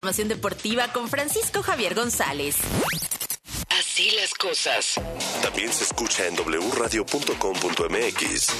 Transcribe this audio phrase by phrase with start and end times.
[0.00, 2.58] Información deportiva con Francisco Javier González.
[3.68, 4.94] Así las cosas.
[5.42, 7.16] También se escucha en wradio.com.mx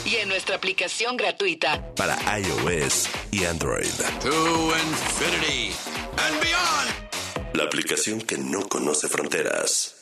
[0.04, 3.86] y en nuestra aplicación gratuita para iOS y Android.
[4.20, 5.72] To infinity
[6.26, 7.54] and beyond.
[7.54, 9.94] La aplicación que no conoce fronteras.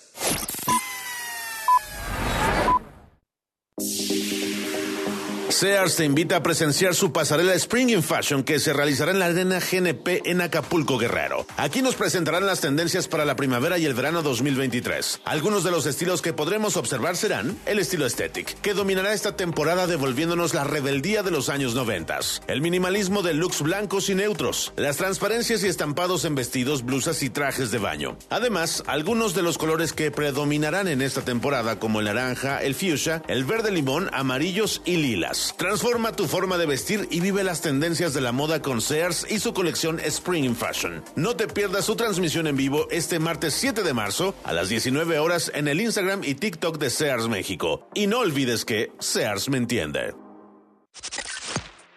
[5.57, 9.25] Sears te invita a presenciar su pasarela Spring in Fashion que se realizará en la
[9.25, 11.47] arena GNP en Acapulco Guerrero.
[11.57, 15.23] Aquí nos presentarán las tendencias para la primavera y el verano 2023.
[15.25, 19.87] Algunos de los estilos que podremos observar serán el estilo aesthetic, que dominará esta temporada
[19.87, 24.99] devolviéndonos la rebeldía de los años 90, el minimalismo de looks blancos y neutros, las
[24.99, 28.19] transparencias y estampados en vestidos, blusas y trajes de baño.
[28.29, 33.23] Además, algunos de los colores que predominarán en esta temporada como el naranja, el fuchsia,
[33.27, 35.46] el verde limón, amarillos y lilas.
[35.55, 39.39] Transforma tu forma de vestir y vive las tendencias de la moda con Sears y
[39.39, 41.05] su colección Spring in Fashion.
[41.15, 45.19] No te pierdas su transmisión en vivo este martes 7 de marzo a las 19
[45.19, 47.89] horas en el Instagram y TikTok de Sears México.
[47.95, 50.15] Y no olvides que Sears me entiende.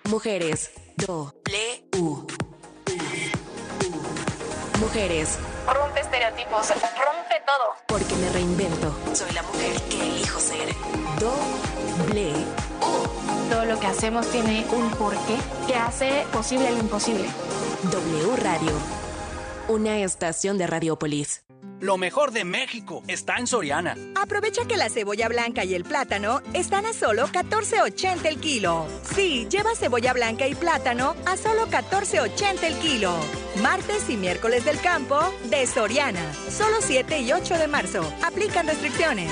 [0.04, 0.72] Mujeres.
[0.98, 1.34] Do.
[1.98, 2.28] U.
[4.80, 5.38] Mujeres.
[5.68, 6.70] Rompe estereotipos.
[6.70, 7.76] Rompe todo.
[7.88, 8.96] Porque me reinvento.
[9.14, 10.74] Soy la mujer que elijo ser.
[11.20, 12.34] Doble
[13.50, 17.26] todo lo que hacemos tiene un porqué que hace posible lo imposible.
[17.92, 18.72] W Radio,
[19.68, 21.44] una estación de Radiopolis.
[21.80, 23.96] Lo mejor de México está en Soriana.
[24.22, 28.86] Aprovecha que la cebolla blanca y el plátano están a solo 14.80 el kilo.
[29.16, 33.14] Sí, lleva cebolla blanca y plátano a solo 14.80 el kilo.
[33.62, 36.34] Martes y miércoles del campo de Soriana.
[36.50, 38.02] Solo 7 y 8 de marzo.
[38.24, 39.32] Aplican restricciones.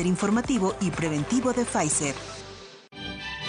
[0.05, 2.15] informativo y preventivo de Pfizer.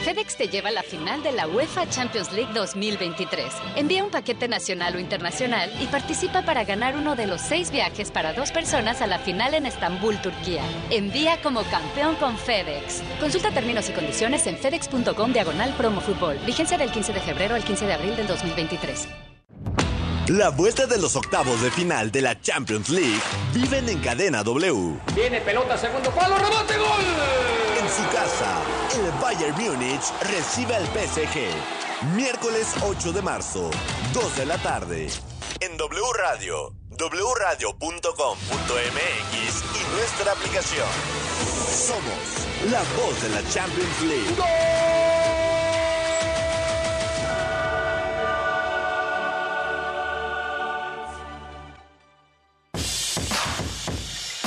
[0.03, 3.47] FedEx te lleva a la final de la UEFA Champions League 2023.
[3.77, 8.11] Envía un paquete nacional o internacional y participa para ganar uno de los seis viajes
[8.11, 10.65] para dos personas a la final en Estambul, Turquía.
[10.91, 13.01] Envía como campeón con FedEx.
[13.21, 16.37] Consulta términos y condiciones en fedex.com diagonal promo fútbol.
[16.45, 19.32] Vigencia del 15 de febrero al 15 de abril del 2023.
[20.29, 23.21] La vuelta de los octavos de final de la Champions League
[23.53, 25.01] viven en cadena W.
[25.17, 27.05] Viene pelota, segundo palo, rebote, gol.
[27.77, 28.63] En su casa,
[28.95, 32.15] el Bayern Múnich recibe al PSG.
[32.15, 33.69] Miércoles 8 de marzo,
[34.15, 35.09] 2 de la tarde.
[35.59, 38.13] En W Radio, wradio.com.mx
[39.75, 40.89] y nuestra aplicación.
[41.67, 45.22] Somos la voz de la Champions League.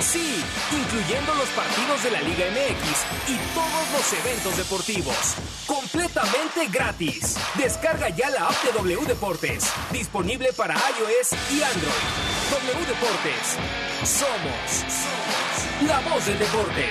[0.00, 5.34] Sí, incluyendo los partidos de la Liga MX y todos los eventos deportivos.
[5.66, 7.36] Completamente gratis.
[7.54, 9.72] Descarga ya la app de W Deportes.
[9.90, 12.06] Disponible para iOS y Android.
[12.50, 13.56] W Deportes.
[14.04, 16.82] Somos, somos la voz del deporte.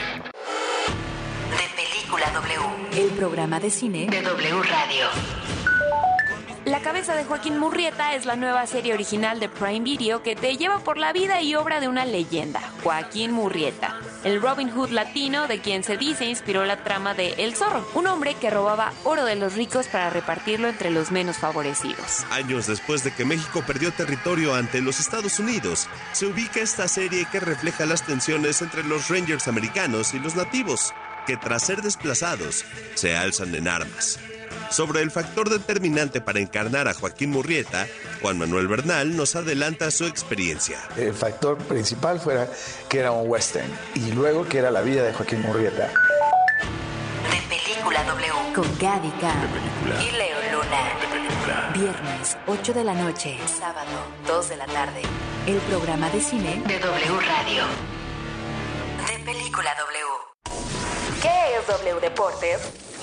[1.51, 3.01] De Película W.
[3.03, 5.74] El programa de cine de W Radio.
[6.65, 10.57] La cabeza de Joaquín Murrieta es la nueva serie original de Prime Video que te
[10.57, 15.47] lleva por la vida y obra de una leyenda, Joaquín Murrieta, el Robin Hood latino
[15.47, 19.25] de quien se dice inspiró la trama de El Zorro, un hombre que robaba oro
[19.25, 22.25] de los ricos para repartirlo entre los menos favorecidos.
[22.31, 27.27] Años después de que México perdió territorio ante los Estados Unidos, se ubica esta serie
[27.31, 30.95] que refleja las tensiones entre los Rangers americanos y los nativos,
[31.27, 32.65] que tras ser desplazados
[32.95, 34.19] se alzan en armas.
[34.69, 37.87] Sobre el factor determinante para encarnar a Joaquín Murrieta,
[38.21, 40.79] Juan Manuel Bernal nos adelanta su experiencia.
[40.97, 42.47] El factor principal fuera
[42.89, 45.87] que era un western y luego que era la vida de Joaquín Murrieta.
[47.31, 51.73] De Película W con Gaby y Leo Luna.
[51.73, 53.91] Viernes, 8 de la noche, sábado,
[54.27, 55.01] 2 de la tarde.
[55.45, 57.63] El programa de cine de W Radio.
[59.07, 61.21] De Película W.
[61.21, 62.94] ¿Qué es W Deportes?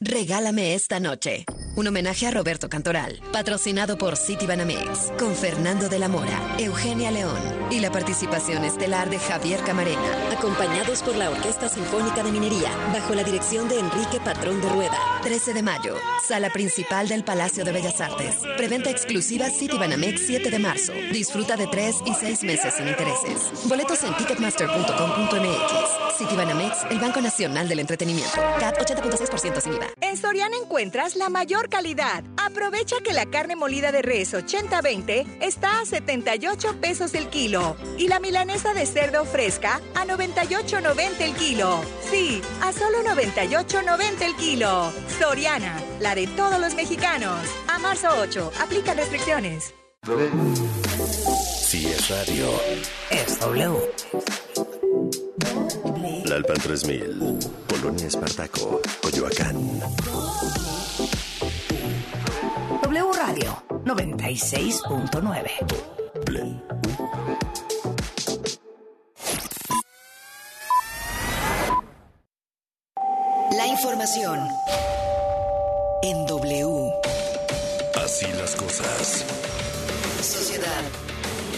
[0.00, 1.46] Regálame esta noche.
[1.74, 7.40] Un homenaje a Roberto Cantoral, patrocinado por Citibanamex, con Fernando de la Mora, Eugenia León
[7.70, 13.14] y la participación estelar de Javier Camarena, acompañados por la Orquesta Sinfónica de Minería, bajo
[13.14, 14.98] la dirección de Enrique Patrón de Rueda.
[15.22, 15.96] 13 de mayo,
[16.28, 18.36] sala principal del Palacio de Bellas Artes.
[18.58, 20.92] Preventa exclusiva Citibanamex 7 de marzo.
[21.10, 23.66] Disfruta de 3 y 6 meses sin intereses.
[23.66, 26.05] Boletos en ticketmaster.com.mx.
[26.16, 28.36] Citibanamex, el Banco Nacional del Entretenimiento.
[28.58, 29.86] CAT 80.6% sin IVA.
[30.00, 32.24] En Soriana encuentras la mayor calidad.
[32.36, 38.08] Aprovecha que la carne molida de res 80-20 está a 78 pesos el kilo y
[38.08, 41.80] la milanesa de cerdo fresca a 98.90 el kilo.
[42.10, 44.92] Sí, a solo 98.90 el kilo.
[45.18, 47.38] Soriana, la de todos los mexicanos.
[47.68, 49.74] A marzo 8, aplica restricciones.
[51.66, 52.48] Si es radio,
[53.10, 53.76] es W.
[56.28, 57.38] Lalpan 3000,
[57.68, 59.56] Polonia Espartaco, Coyoacán.
[62.82, 65.50] W Radio 96.9.
[73.52, 74.40] La información
[76.02, 76.92] en W.
[78.04, 79.24] Así las cosas.
[80.20, 80.82] Sociedad,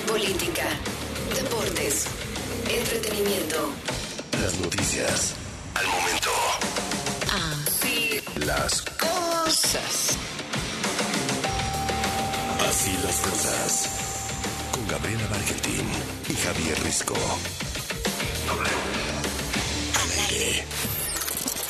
[0.06, 0.64] política,
[1.34, 2.06] deportes,
[2.68, 3.72] entretenimiento.
[4.42, 5.34] Las noticias.
[5.74, 6.30] Al momento.
[7.32, 10.16] Así Las cosas.
[12.68, 13.88] Así las cosas.
[14.72, 15.86] Con Gabriela Bargentín
[16.28, 17.14] y Javier Risco.
[18.46, 18.70] W.
[19.94, 20.64] Al aire.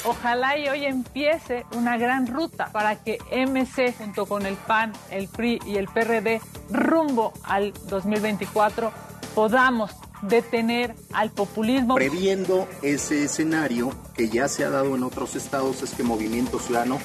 [0.05, 5.29] Ojalá y hoy empiece una gran ruta para que MC junto con el PAN, el
[5.29, 8.93] PRI y el PRD rumbo al 2024
[9.35, 9.93] podamos
[10.23, 11.94] detener al populismo.
[11.94, 16.99] Previendo ese escenario que ya se ha dado en otros estados es que Movimiento Ciudadano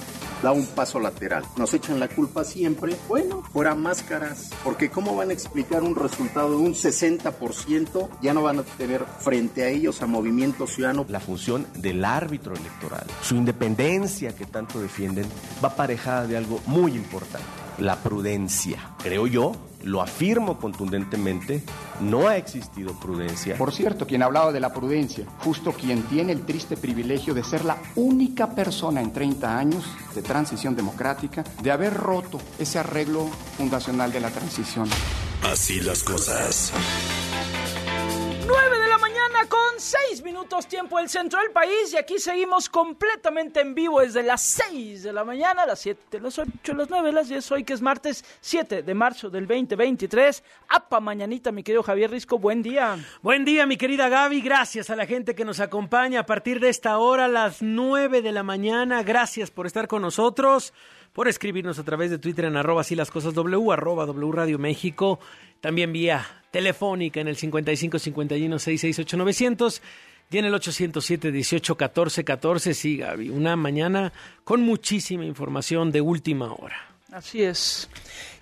[0.44, 1.46] da un paso lateral.
[1.56, 2.96] Nos echan la culpa siempre.
[3.08, 4.50] Bueno, fuera máscaras.
[4.64, 8.10] Porque ¿cómo van a explicar un resultado de un 60%?
[8.22, 11.06] Ya no van a tener frente a ellos a Movimiento Ciudadano.
[11.08, 15.26] La función del árbitro electoral, su independencia que tanto defienden,
[15.64, 18.96] va aparejada de algo muy importante, la prudencia.
[19.02, 21.64] Creo yo, lo afirmo contundentemente,
[22.00, 23.58] no ha existido prudencia.
[23.58, 27.66] Por cierto, quien hablaba de la prudencia, justo quien tiene el triste privilegio de ser
[27.66, 29.86] la única persona en 30 años
[30.16, 33.28] de transición democrática de haber roto ese arreglo
[33.58, 34.90] fundacional de la transición.
[35.44, 36.72] Así las cosas.
[38.48, 38.83] 9
[39.50, 44.22] con 6 minutos tiempo el centro del país y aquí seguimos completamente en vivo desde
[44.22, 47.74] las 6 de la mañana, las 7, las 8, las 9, las 10, hoy que
[47.74, 50.44] es martes 7 de marzo del 2023.
[50.70, 52.98] Apa mañanita, mi querido Javier Risco, buen día.
[53.22, 56.70] Buen día, mi querida Gaby, gracias a la gente que nos acompaña a partir de
[56.70, 60.74] esta hora, las 9 de la mañana, gracias por estar con nosotros
[61.12, 64.58] por escribirnos a través de Twitter en arroba así las cosas W, arroba W Radio
[64.58, 65.20] México,
[65.62, 69.82] también vía telefónica en el 55 51 668 900
[70.30, 72.74] y en el 807 18 14 14.
[72.76, 76.76] Sí, Gaby, una mañana con muchísima información de última hora.
[77.12, 77.90] Así es.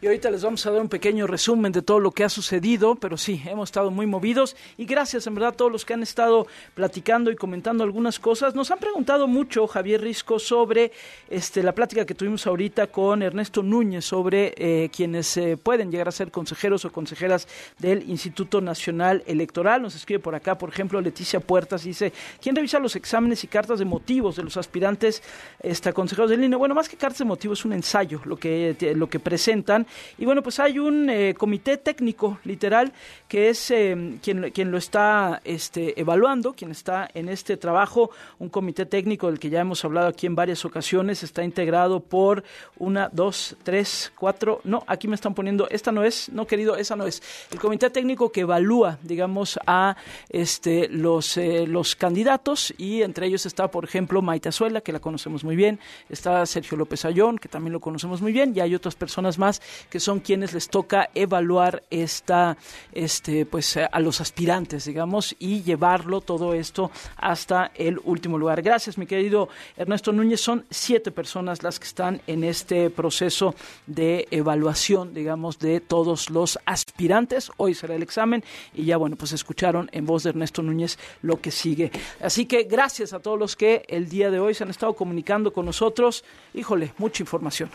[0.04, 2.96] Y ahorita les vamos a dar un pequeño resumen de todo lo que ha sucedido,
[2.96, 6.02] pero sí, hemos estado muy movidos y gracias en verdad a todos los que han
[6.02, 8.56] estado platicando y comentando algunas cosas.
[8.56, 10.92] Nos han preguntado mucho, Javier Risco, sobre
[11.30, 16.08] este, la plática que tuvimos ahorita con Ernesto Núñez sobre eh, quienes eh, pueden llegar
[16.08, 19.84] a ser consejeros o consejeras del Instituto Nacional Electoral.
[19.84, 23.78] Nos escribe por acá, por ejemplo, Leticia Puertas, dice, ¿quién revisa los exámenes y cartas
[23.78, 25.22] de motivos de los aspirantes
[25.60, 26.56] este, consejeros del INE?
[26.56, 29.86] Bueno, más que cartas de motivos, es un ensayo lo que, lo que presentan
[30.18, 32.94] y bueno, pues hay un eh, comité técnico, literal,
[33.28, 38.50] que es eh, quien, quien lo está este, evaluando, quien está en este trabajo, un
[38.50, 42.44] comité técnico del que ya hemos hablado aquí en varias ocasiones, está integrado por
[42.78, 46.96] una, dos, tres, cuatro, no, aquí me están poniendo, esta no es, no querido, esa
[46.96, 47.22] no es,
[47.52, 49.96] el comité técnico que evalúa, digamos, a
[50.30, 52.74] este, los, eh, los candidatos.
[52.78, 55.80] Y entre ellos está, por ejemplo, Maite Azuela, que la conocemos muy bien,
[56.10, 59.62] está Sergio López Ayón, que también lo conocemos muy bien, y hay otras personas más
[59.90, 62.58] que son quienes les toca evaluar esta,
[62.92, 68.62] este, pues a los aspirantes, digamos, y llevarlo todo esto hasta el último lugar.
[68.62, 70.42] Gracias, mi querido Ernesto Núñez.
[70.42, 73.56] Son siete personas las que están en este proceso
[73.88, 77.52] de evaluación, digamos, de todos los aspirantes.
[77.58, 81.42] Hoy será el examen y ya, bueno, pues escucharon en voz de Ernesto Núñez lo
[81.42, 81.92] que sigue.
[82.22, 85.54] Así que gracias a todos los que el día de hoy se han estado comunicando
[85.54, 86.24] con nosotros.
[86.54, 87.70] Híjole, mucha información.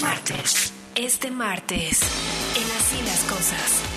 [0.00, 0.79] Martes.
[1.02, 1.98] Este martes,
[2.56, 3.89] en Así las Cosas,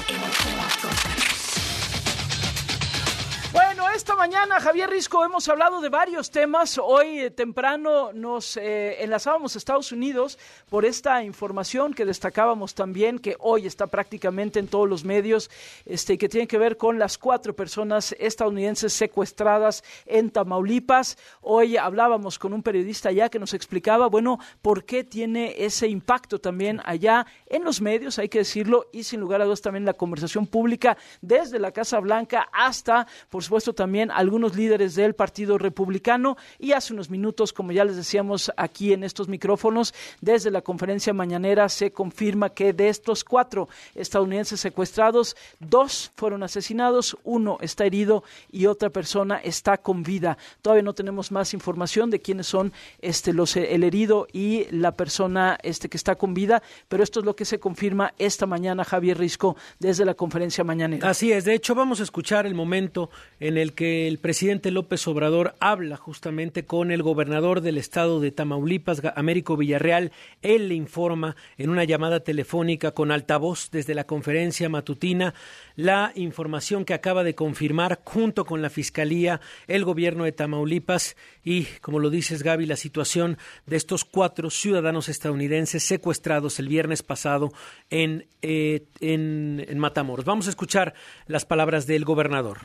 [3.96, 6.80] esta mañana, Javier Risco, hemos hablado de varios temas.
[6.80, 13.20] Hoy eh, temprano nos eh, enlazábamos a Estados Unidos por esta información que destacábamos también,
[13.20, 15.52] que hoy está prácticamente en todos los medios,
[15.86, 21.20] este, que tiene que ver con las cuatro personas estadounidenses secuestradas en Tamaulipas.
[21.42, 26.40] Hoy hablábamos con un periodista allá que nos explicaba, bueno, por qué tiene ese impacto
[26.40, 29.94] también allá en los medios, hay que decirlo, y sin lugar a dudas también la
[29.94, 36.38] conversación pública, desde la Casa Blanca hasta, por supuesto también algunos líderes del Partido Republicano
[36.60, 41.14] y hace unos minutos, como ya les decíamos aquí en estos micrófonos, desde la conferencia
[41.14, 48.24] mañanera se confirma que de estos cuatro estadounidenses secuestrados, dos fueron asesinados, uno está herido
[48.52, 50.38] y otra persona está con vida.
[50.62, 55.58] Todavía no tenemos más información de quiénes son este, los, el herido y la persona
[55.64, 59.18] este, que está con vida, pero esto es lo que se confirma esta mañana, Javier
[59.18, 61.10] Risco, desde la conferencia mañanera.
[61.10, 63.10] Así es, de hecho vamos a escuchar el momento
[63.40, 68.32] en el que el presidente López Obrador habla justamente con el gobernador del estado de
[68.32, 70.12] Tamaulipas, Américo Villarreal.
[70.42, 75.34] Él le informa en una llamada telefónica con altavoz desde la conferencia matutina
[75.76, 81.66] la información que acaba de confirmar junto con la Fiscalía el gobierno de Tamaulipas y,
[81.82, 87.52] como lo dices Gaby, la situación de estos cuatro ciudadanos estadounidenses secuestrados el viernes pasado
[87.90, 90.26] en, eh, en, en Matamoros.
[90.26, 90.94] Vamos a escuchar
[91.28, 92.60] las palabras del gobernador.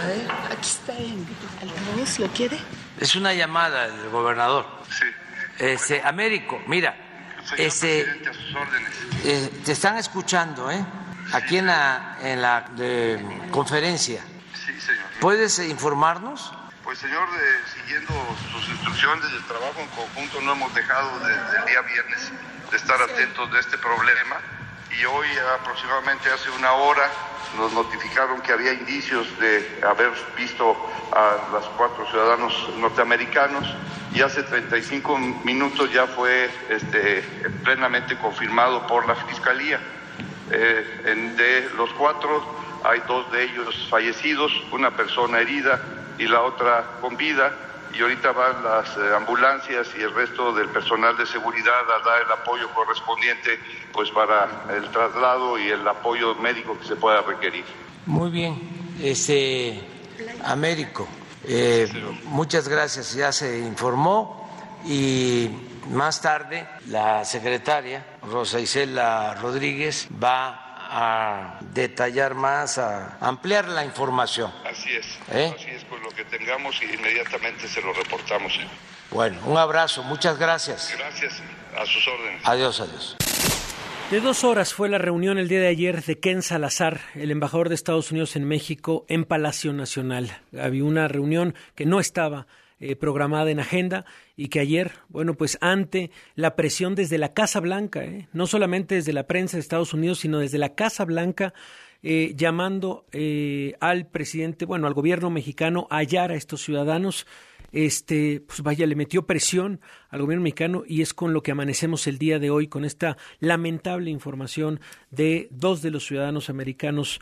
[0.00, 1.26] A ver, aquí está el
[1.62, 2.58] altavoz, ¿lo quiere?
[3.00, 4.66] Es una llamada del gobernador.
[4.90, 5.06] Sí.
[5.58, 6.94] Ese, Américo, mira,
[7.56, 8.06] ese,
[9.24, 10.84] eh, te están escuchando, ¿eh?
[11.32, 12.64] Aquí en la, en la
[13.50, 14.22] conferencia.
[14.54, 15.04] Sí, señor.
[15.20, 16.52] ¿Puedes informarnos?
[16.84, 17.28] Pues, señor,
[17.74, 18.14] siguiendo
[18.52, 22.32] sus instrucciones del trabajo en conjunto, no hemos dejado desde el día viernes
[22.70, 24.40] de estar atentos de este problema
[24.90, 25.26] y hoy
[25.60, 27.10] aproximadamente hace una hora
[27.56, 30.76] nos notificaron que había indicios de haber visto
[31.12, 33.66] a los cuatro ciudadanos norteamericanos
[34.14, 37.22] y hace 35 minutos ya fue este,
[37.64, 39.80] plenamente confirmado por la Fiscalía.
[40.50, 42.42] Eh, de los cuatro
[42.84, 45.80] hay dos de ellos fallecidos, una persona herida
[46.18, 47.52] y la otra con vida
[47.92, 52.22] y ahorita van las eh, ambulancias y el resto del personal de seguridad a dar
[52.22, 53.58] el apoyo correspondiente
[53.92, 57.64] pues para el traslado y el apoyo médico que se pueda requerir.
[58.06, 58.58] Muy bien,
[59.02, 59.82] este
[60.44, 61.06] Américo,
[61.44, 61.88] eh,
[62.24, 64.48] muchas gracias, ya se informó
[64.84, 65.48] y
[65.90, 74.52] más tarde la secretaria Rosa Isela Rodríguez va a detallar más, a ampliar la información.
[74.64, 75.52] Así es, ¿Eh?
[75.54, 78.58] así es, con lo que tengamos y inmediatamente se lo reportamos.
[79.10, 80.94] Bueno, un abrazo, muchas gracias.
[80.96, 81.42] Gracias,
[81.76, 82.42] a sus órdenes.
[82.44, 83.16] Adiós, adiós.
[84.10, 87.68] De dos horas fue la reunión el día de ayer de Ken Salazar, el embajador
[87.68, 90.38] de Estados Unidos en México, en Palacio Nacional.
[90.58, 92.46] Había una reunión que no estaba
[92.80, 97.60] eh, programada en agenda y que ayer, bueno, pues ante la presión desde la Casa
[97.60, 101.52] Blanca, eh, no solamente desde la prensa de Estados Unidos, sino desde la Casa Blanca,
[102.02, 103.04] eh, llamando
[103.80, 107.26] al presidente, bueno, al gobierno mexicano a hallar a estos ciudadanos,
[107.72, 112.06] este, pues vaya, le metió presión al gobierno mexicano y es con lo que amanecemos
[112.06, 117.20] el día de hoy, con esta lamentable información de dos de los ciudadanos americanos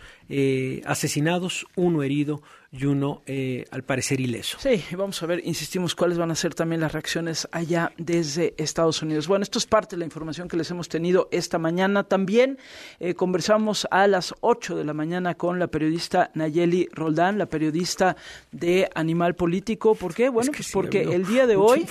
[0.85, 2.43] asesinados, uno herido
[2.79, 4.59] y uno eh, al parecer ileso.
[4.61, 9.03] Sí, vamos a ver, insistimos, cuáles van a ser también las reacciones allá desde Estados
[9.03, 9.29] Unidos.
[9.29, 12.05] Bueno, esto es parte de la información que les hemos tenido esta mañana.
[12.05, 12.59] También
[13.01, 18.17] eh, conversamos a las 8 de la mañana con la periodista Nayeli Roldán, la periodista
[18.53, 19.95] de Animal Político.
[19.95, 20.29] ¿Por qué?
[20.29, 21.87] Bueno, pues porque el día de hoy,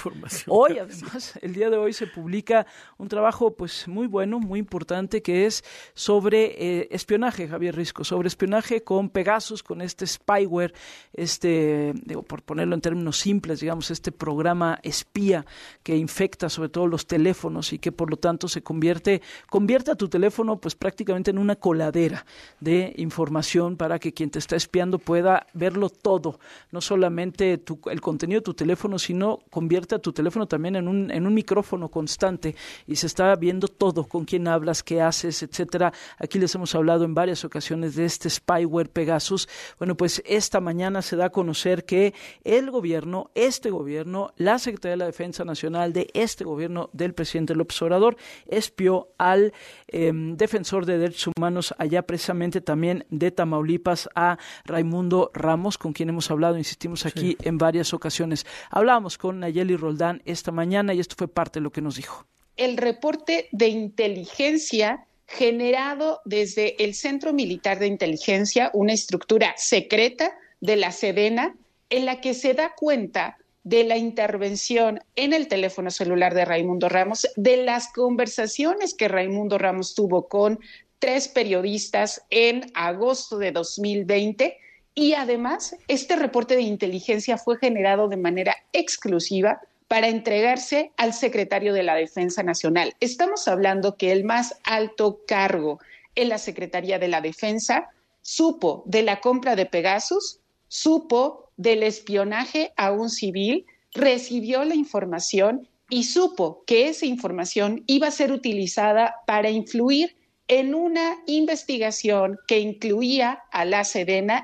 [0.48, 5.22] hoy además, el día de hoy se publica un trabajo pues muy bueno, muy importante,
[5.22, 5.64] que es
[5.96, 10.75] sobre eh, espionaje, Javier Risco, sobre espionaje con Pegasus, con este spyware
[11.14, 15.46] este, digo, por ponerlo en términos simples, digamos, este programa espía
[15.84, 19.96] que infecta sobre todo los teléfonos y que por lo tanto se convierte, convierte a
[19.96, 22.26] tu teléfono pues prácticamente en una coladera
[22.60, 26.40] de información para que quien te está espiando pueda verlo todo,
[26.72, 31.12] no solamente el contenido de tu teléfono, sino convierte a tu teléfono también en un,
[31.12, 32.56] en un micrófono constante
[32.88, 35.94] y se está viendo todo, con quién hablas, qué haces, etcétera.
[36.18, 39.48] Aquí les hemos hablado en varias ocasiones de este spyware Pegasus.
[39.78, 44.94] Bueno, pues esta mañana se da a conocer que el gobierno, este gobierno, la Secretaría
[44.94, 48.18] de la Defensa Nacional de este gobierno del presidente López Obrador,
[48.48, 49.54] espió al
[49.88, 56.10] em, defensor de derechos humanos allá precisamente también de Tamaulipas, a Raimundo Ramos, con quien
[56.10, 58.46] hemos hablado, insistimos aquí en varias ocasiones.
[58.70, 62.26] Hablábamos con Nayeli Roldán esta mañana y esto fue parte de lo que nos dijo.
[62.58, 70.34] El reporte de inteligencia generado desde el Centro Militar de Inteligencia, una estructura secreta
[70.66, 71.56] de la Sedena,
[71.90, 76.88] en la que se da cuenta de la intervención en el teléfono celular de Raimundo
[76.88, 80.60] Ramos, de las conversaciones que Raimundo Ramos tuvo con
[81.00, 84.58] tres periodistas en agosto de 2020
[84.94, 91.74] y además este reporte de inteligencia fue generado de manera exclusiva para entregarse al secretario
[91.74, 92.96] de la Defensa Nacional.
[93.00, 95.80] Estamos hablando que el más alto cargo
[96.16, 97.90] en la Secretaría de la Defensa
[98.22, 105.68] supo de la compra de Pegasus, supo del espionaje a un civil, recibió la información
[105.90, 110.16] y supo que esa información iba a ser utilizada para influir
[110.48, 114.42] en una investigación que incluía a la Sedena.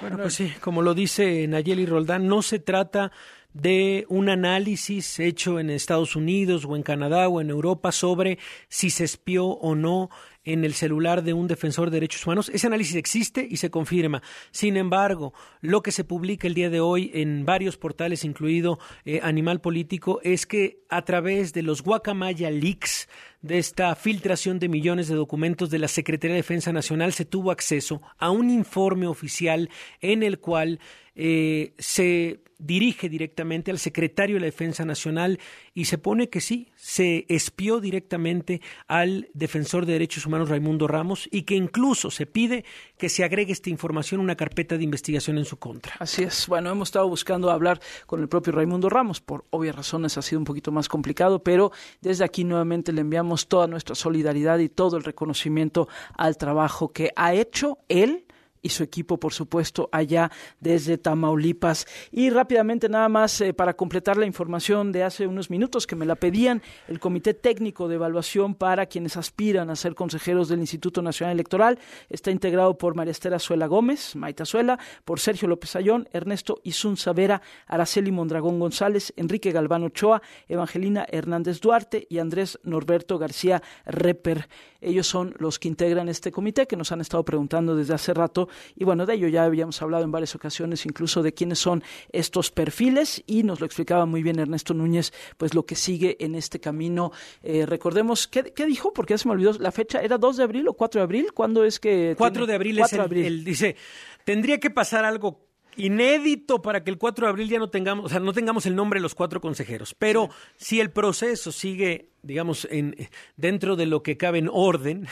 [0.00, 3.12] Bueno, pues sí, como lo dice Nayeli Roldán, no se trata
[3.52, 8.90] de un análisis hecho en Estados Unidos o en Canadá o en Europa sobre si
[8.90, 10.10] se espió o no
[10.44, 12.50] en el celular de un defensor de derechos humanos.
[12.52, 14.22] Ese análisis existe y se confirma.
[14.50, 19.20] Sin embargo, lo que se publica el día de hoy en varios portales, incluido eh,
[19.22, 23.08] Animal Político, es que a través de los Guacamaya Leaks,
[23.40, 27.50] de esta filtración de millones de documentos de la Secretaría de Defensa Nacional, se tuvo
[27.50, 29.68] acceso a un informe oficial
[30.00, 30.78] en el cual
[31.14, 35.38] eh, se dirige directamente al secretario de la Defensa Nacional
[35.74, 41.28] y se pone que sí, se espió directamente al defensor de derechos humanos Raimundo Ramos
[41.30, 42.64] y que incluso se pide
[42.98, 45.94] que se agregue esta información a una carpeta de investigación en su contra.
[45.98, 46.46] Así es.
[46.46, 49.20] Bueno, hemos estado buscando hablar con el propio Raimundo Ramos.
[49.20, 53.48] Por obvias razones ha sido un poquito más complicado, pero desde aquí nuevamente le enviamos
[53.48, 58.24] toda nuestra solidaridad y todo el reconocimiento al trabajo que ha hecho él
[58.62, 61.86] y su equipo, por supuesto, allá desde Tamaulipas.
[62.10, 66.06] Y rápidamente, nada más eh, para completar la información de hace unos minutos que me
[66.06, 71.02] la pedían, el Comité Técnico de Evaluación para quienes aspiran a ser consejeros del Instituto
[71.02, 76.08] Nacional Electoral está integrado por María Estela Suela Gómez, Maita Suela, por Sergio López Ayón,
[76.12, 83.18] Ernesto Isun Savera, Araceli Mondragón González, Enrique Galván Ochoa, Evangelina Hernández Duarte y Andrés Norberto
[83.18, 84.48] García Reper.
[84.80, 88.48] Ellos son los que integran este comité que nos han estado preguntando desde hace rato
[88.76, 92.50] y bueno, de ello ya habíamos hablado en varias ocasiones incluso de quiénes son estos
[92.50, 96.60] perfiles y nos lo explicaba muy bien Ernesto Núñez, pues lo que sigue en este
[96.60, 97.12] camino.
[97.42, 98.92] Eh, recordemos, ¿qué, dijo?
[98.92, 101.32] Porque ya se me olvidó, la fecha era 2 de abril o 4 de abril,
[101.32, 102.14] ¿cuándo es que...
[102.16, 103.76] 4 de abril es el, dice,
[104.24, 108.08] tendría que pasar algo inédito para que el 4 de abril ya no tengamos, o
[108.08, 109.94] sea, no tengamos el nombre de los cuatro consejeros.
[109.94, 112.96] Pero si el proceso sigue digamos, en,
[113.36, 115.06] dentro de lo que cabe en orden,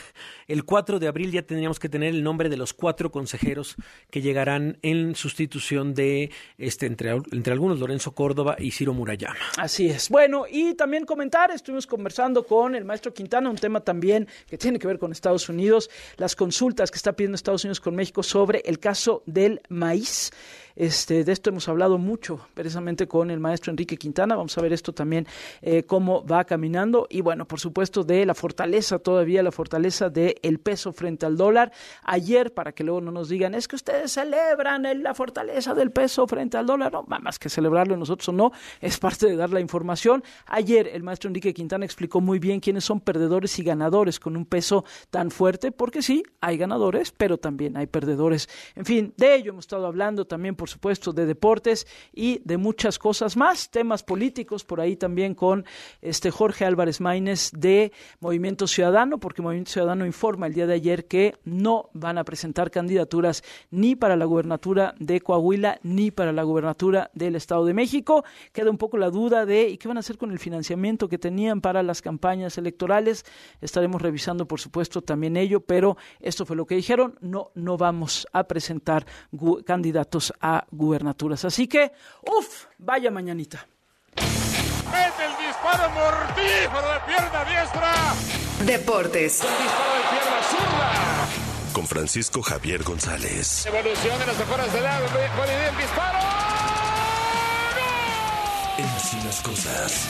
[0.46, 3.76] el 4 de abril ya tendríamos que tener el nombre de los cuatro consejeros
[4.10, 9.36] que llegarán en sustitución de, este, entre, entre algunos, Lorenzo Córdoba y Ciro Murayama.
[9.56, 10.08] Así es.
[10.08, 14.78] Bueno, y también comentar, estuvimos conversando con el maestro Quintana, un tema también que tiene
[14.78, 18.62] que ver con Estados Unidos, las consultas que está pidiendo Estados Unidos con México sobre
[18.64, 20.30] el caso del maíz.
[20.76, 24.36] Este, de esto hemos hablado mucho, precisamente con el maestro Enrique Quintana.
[24.36, 25.26] Vamos a ver esto también,
[25.62, 27.06] eh, cómo va caminando.
[27.10, 31.36] Y bueno, por supuesto, de la fortaleza todavía, la fortaleza del el peso frente al
[31.36, 31.72] dólar.
[32.02, 36.26] Ayer, para que luego no nos digan, es que ustedes celebran la fortaleza del peso
[36.26, 36.92] frente al dólar.
[36.92, 40.22] No, más que celebrarlo nosotros no, es parte de dar la información.
[40.46, 44.46] Ayer, el maestro Enrique Quintana explicó muy bien quiénes son perdedores y ganadores con un
[44.46, 48.48] peso tan fuerte, porque sí, hay ganadores, pero también hay perdedores.
[48.74, 52.98] En fin, de ello hemos estado hablando también por supuesto, de deportes y de muchas
[52.98, 55.64] cosas más, temas políticos, por ahí también con
[56.02, 61.06] este Jorge Álvarez Maínez de Movimiento Ciudadano, porque Movimiento Ciudadano informa el día de ayer
[61.06, 66.42] que no van a presentar candidaturas ni para la gubernatura de Coahuila ni para la
[66.42, 68.22] gubernatura del Estado de México.
[68.52, 71.16] Queda un poco la duda de ¿y qué van a hacer con el financiamiento que
[71.16, 73.24] tenían para las campañas electorales?
[73.62, 78.26] Estaremos revisando, por supuesto, también ello, pero esto fue lo que dijeron, no no vamos
[78.34, 79.06] a presentar
[79.64, 81.44] candidatos a gubernaturas.
[81.44, 83.66] Así que, uff, vaya mañanita.
[84.16, 87.92] Mete el disparo mortífero de pierna diestra.
[88.64, 89.42] Deportes.
[89.42, 91.72] El disparo de pierna zurda.
[91.72, 93.66] Con Francisco Javier González.
[93.66, 95.06] Evolución de las afueras del lado.
[95.06, 96.18] el disparo.
[98.78, 100.08] en Así las cosas.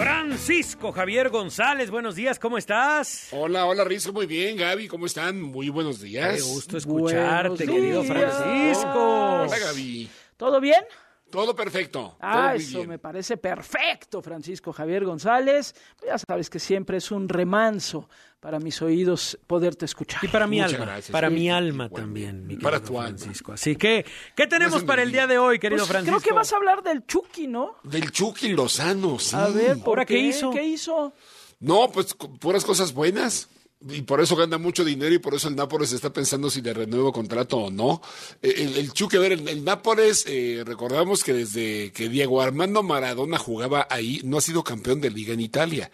[0.00, 3.28] Francisco Javier González, buenos días, ¿cómo estás?
[3.32, 5.42] Hola, hola Rizzo, muy bien, Gaby, ¿cómo están?
[5.42, 6.36] Muy buenos días.
[6.36, 9.42] Qué gusto escucharte, querido Francisco.
[9.42, 10.08] Hola, Gaby.
[10.38, 10.82] ¿Todo bien?
[11.30, 12.16] Todo perfecto.
[12.20, 12.88] Ah, todo eso bien.
[12.90, 15.74] me parece perfecto, Francisco Javier González.
[16.06, 18.08] Ya sabes que siempre es un remanso
[18.40, 20.24] para mis oídos poderte escuchar.
[20.24, 21.10] Y para mi Muchas alma, gracias.
[21.12, 23.16] para Sí, mi alma también, mi Para tu alma.
[23.18, 23.52] Francisco.
[23.52, 26.18] Así que, ¿qué tenemos para el día de hoy, querido Pues, Francisco?
[26.18, 27.76] creo que vas a hablar del Chucky, ¿no?
[27.84, 29.36] Del Chucky Lozano, sí.
[29.36, 30.50] A ver, ¿por ¿Ahora qué hizo?
[30.50, 31.12] ¿Qué hizo?
[31.60, 33.48] No, pues puras cosas buenas.
[33.88, 36.74] Y por eso gana mucho dinero y por eso el Nápoles está pensando si le
[36.74, 38.02] renuevo contrato o no.
[38.42, 42.42] Eh, El, el Chucky, a ver, el, el Nápoles, eh, recordamos que desde que Diego
[42.42, 45.90] Armando Maradona jugaba ahí, no ha sido campeón de liga en Italia.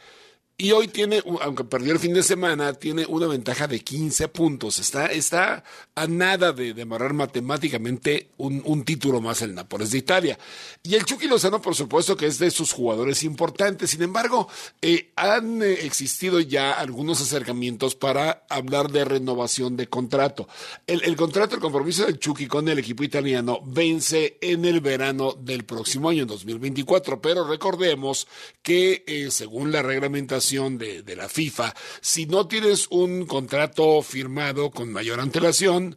[0.58, 4.78] Y hoy tiene, aunque perdió el fin de semana, tiene una ventaja de 15 puntos.
[4.78, 5.62] Está, está
[5.94, 10.38] a nada de, de amarrar matemáticamente un, un título más el Nápoles de Italia.
[10.82, 13.90] Y el Chucky Lozano, por supuesto, que es de sus jugadores importantes.
[13.90, 14.48] Sin embargo,
[14.80, 20.48] eh, han eh, existido ya algunos acercamientos para hablar de renovación de contrato.
[20.86, 25.34] El, el contrato, el compromiso del Chucky con el equipo italiano vence en el verano
[25.38, 27.20] del próximo año, en 2024.
[27.20, 28.26] Pero recordemos
[28.62, 34.70] que, eh, según la reglamentación de, de la FIFA, si no tienes un contrato firmado
[34.70, 35.96] con mayor antelación,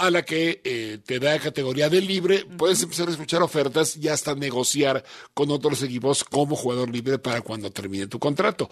[0.00, 4.08] a la que eh, te da categoría de libre, puedes empezar a escuchar ofertas y
[4.08, 8.70] hasta negociar con otros equipos como jugador libre para cuando termine tu contrato.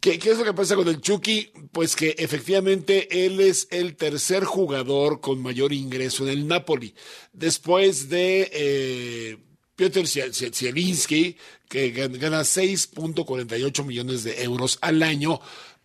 [0.00, 1.52] ¿Qué, qué es lo que pasa con el Chucky?
[1.70, 6.94] Pues que efectivamente él es el tercer jugador con mayor ingreso en el Napoli.
[7.32, 9.38] Después de eh,
[9.76, 11.36] Piotr Zie- Zie- Zielinski,
[11.68, 15.40] que gan- gana 6.48 millones de euros al año.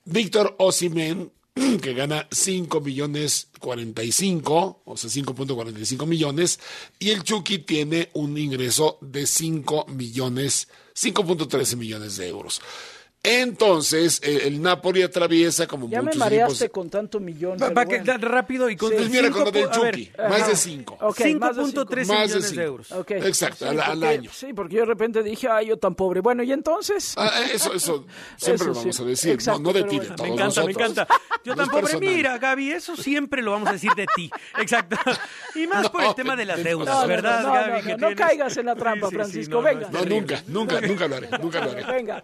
[0.06, 1.32] Víctor Osimen,
[1.82, 6.60] que gana 5 millones 45, o sea, 5.45 millones,
[7.00, 12.62] y el Chucky tiene un ingreso de 5 millones, 5.13 millones de euros.
[13.22, 16.74] Entonces, eh, el Napoli atraviesa como Ya me muchos mareaste equipos.
[16.74, 17.58] con tanto millón.
[17.58, 18.18] Pa- pero pa' que- bueno.
[18.30, 18.96] rápido y con Sí.
[18.96, 20.94] Pues mira, con lo del cinco a ver, Chucky, más de 5.
[21.02, 21.02] Ok,
[21.38, 21.82] más de cinco.
[21.82, 22.62] 5.13 Más de millones de cinco.
[22.62, 22.88] euros.
[23.10, 24.32] Exacto, al- al porque- año.
[24.34, 26.22] Sí, porque yo de repente dije, ay, yo tan pobre.
[26.22, 27.14] Bueno, ¿y entonces?
[27.18, 28.06] Ah, eso, eso
[28.38, 29.02] siempre Eso lo vamos sí.
[29.02, 30.10] a decir, Exacto, no, no de ti, bueno.
[30.12, 31.08] de todos Me encanta, me encanta.
[31.44, 31.82] Yo tampoco.
[31.82, 32.16] personal.
[32.16, 34.32] Mira, Gaby, eso siempre lo vamos a decir de ti.
[34.60, 34.96] Exacto.
[35.56, 37.44] Y más por el tema de las de- deudas, ¿verdad,
[37.84, 37.96] Gaby?
[37.98, 39.90] no, caigas en la trampa, Sí, sí, sí, Francisco, venga.
[39.92, 41.84] No, nunca, nunca, nunca lo haré, nunca lo haré.
[41.86, 42.24] Venga.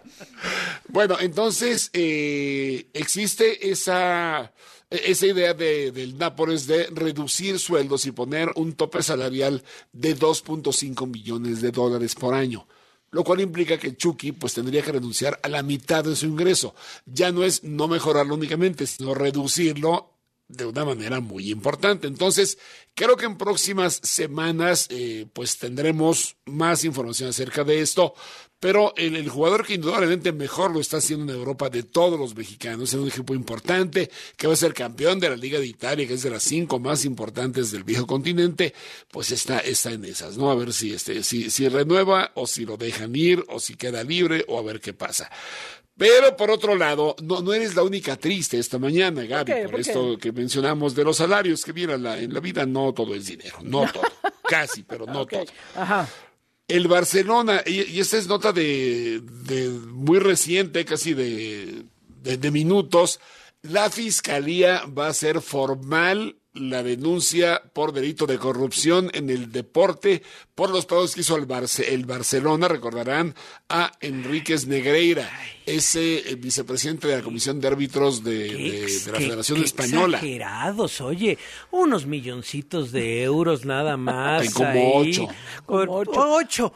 [0.88, 4.52] Bueno, entonces eh, existe esa,
[4.90, 11.06] esa idea de, del Nápoles de reducir sueldos y poner un tope salarial de 2.5
[11.08, 12.66] millones de dólares por año.
[13.10, 16.74] Lo cual implica que Chucky pues tendría que renunciar a la mitad de su ingreso.
[17.06, 20.15] Ya no es no mejorarlo únicamente, sino reducirlo
[20.48, 22.06] de una manera muy importante.
[22.06, 22.58] Entonces,
[22.94, 28.14] creo que en próximas semanas eh, pues tendremos más información acerca de esto,
[28.58, 32.88] pero el, jugador que indudablemente mejor lo está haciendo en Europa de todos los mexicanos,
[32.88, 36.14] es un equipo importante, que va a ser campeón de la Liga de Italia, que
[36.14, 38.72] es de las cinco más importantes del viejo continente,
[39.10, 40.50] pues está, está en esas, ¿no?
[40.50, 44.02] A ver si, este, si, si renueva o si lo dejan ir o si queda
[44.02, 45.30] libre o a ver qué pasa.
[45.98, 50.18] Pero por otro lado, no, no eres la única triste esta mañana, Gaby, por, esto
[50.18, 53.90] que mencionamos de los salarios, que la- en la vida no todo es dinero, no
[53.90, 54.04] todo,
[54.46, 55.44] casi, pero no todo.
[55.74, 56.06] Ajá.
[56.68, 61.84] El Barcelona, y, y esta es nota de, de muy reciente, casi de,
[62.22, 63.20] de, de minutos,
[63.62, 70.22] la fiscalía va a hacer formal la denuncia por delito de corrupción en el deporte
[70.54, 73.34] por los pagos que hizo el, Barce- el Barcelona, recordarán
[73.68, 75.30] a Enríquez Negreira,
[75.66, 80.16] ese eh, vicepresidente de la Comisión de Árbitros de, de- de la Federación qué Española.
[80.16, 81.36] Exagerados, oye,
[81.70, 84.42] unos milloncitos de euros nada más.
[84.42, 85.10] Ay, como ahí.
[85.10, 85.28] ocho.
[85.66, 86.10] Ocho.
[86.16, 86.72] ocho,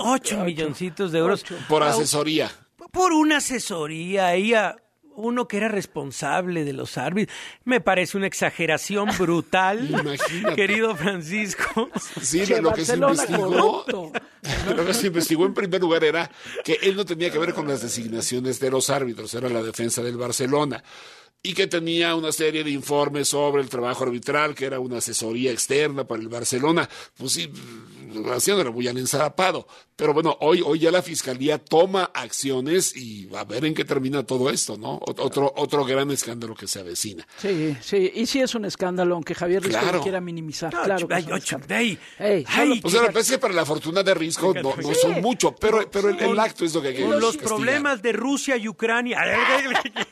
[0.00, 1.44] ocho milloncitos de euros.
[1.68, 2.50] Por asesoría.
[2.92, 4.76] por una asesoría ahí a
[5.16, 7.36] uno que era responsable de los árbitros.
[7.64, 10.54] Me parece una exageración brutal, Imagínate.
[10.56, 11.90] querido Francisco.
[12.20, 13.84] Sí, Che, lo que se Barcelona investigó,
[14.76, 16.30] lo que se investigó en primer lugar era
[16.64, 20.02] que él no tenía que ver con las designaciones de los árbitros, era la defensa
[20.02, 20.82] del Barcelona.
[21.48, 25.52] Y que tenía una serie de informes sobre el trabajo arbitral, que era una asesoría
[25.52, 26.88] externa para el Barcelona.
[27.16, 27.50] Pues sí,
[28.34, 29.66] haciéndolo muy al ensarapado.
[29.94, 34.22] Pero bueno, hoy, hoy ya la fiscalía toma acciones y a ver en qué termina
[34.24, 35.00] todo esto, ¿no?
[35.00, 37.26] Ot- Otro, otro gran escándalo que se avecina.
[37.38, 39.96] Sí, sí, y sí es un escándalo, aunque Javier Risco Claro.
[39.98, 40.74] lo quiera minimizar.
[40.74, 41.80] Ocho, claro que ay, es un ocho, escándalo.
[41.80, 44.94] ay, Ey, ay, solo- O sea, parece que para la fortuna de Risco no, no
[44.94, 47.46] son mucho, pero, pero el, el acto es lo que hay que Con los castigar.
[47.48, 49.18] problemas de Rusia y Ucrania.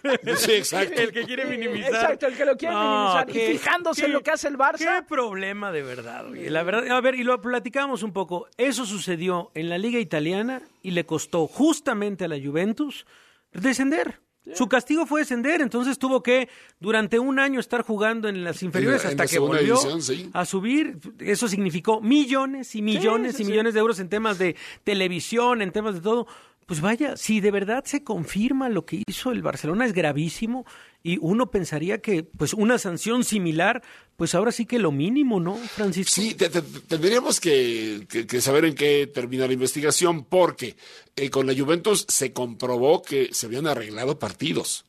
[0.38, 1.00] Sí, exacto.
[1.00, 1.92] El que que quiere minimizar.
[1.94, 3.30] Exacto, el que lo quiere minimizar.
[3.30, 4.78] y fijándose en lo que hace el Barça.
[4.78, 6.26] Qué problema de verdad.
[6.30, 6.50] Oye.
[6.50, 8.48] La verdad, a ver, y lo platicamos un poco.
[8.56, 13.06] Eso sucedió en la Liga Italiana y le costó justamente a la Juventus
[13.52, 14.20] descender.
[14.52, 19.00] Su castigo fue descender, entonces tuvo que durante un año estar jugando en las inferiores
[19.02, 20.28] En la- en hasta la que volvió sí.
[20.34, 20.98] a subir.
[21.18, 23.50] Eso significó millones y millones sí, y sí.
[23.50, 26.26] millones de euros en temas de televisión, en temas de todo.
[26.66, 30.64] Pues vaya, si de verdad se confirma lo que hizo el Barcelona es gravísimo
[31.02, 33.82] y uno pensaría que pues una sanción similar,
[34.16, 36.12] pues ahora sí que lo mínimo, ¿no, Francisco?
[36.14, 38.06] Sí, te- te- tendríamos que
[38.40, 40.76] saber en qué termina la investigación, porque
[41.16, 44.86] eh, con la Juventus se comprobó que se habían arreglado partidos.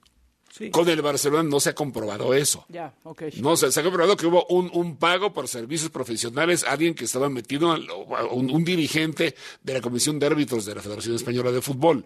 [0.57, 0.69] Sí.
[0.69, 2.65] Con el Barcelona no se ha comprobado eso.
[2.69, 3.23] Ya, ok.
[3.41, 7.03] No, se, se ha comprobado que hubo un, un pago por servicios profesionales, alguien que
[7.03, 7.75] estaba metido,
[8.31, 12.05] un, un dirigente de la Comisión de Árbitros de la Federación Española de Fútbol,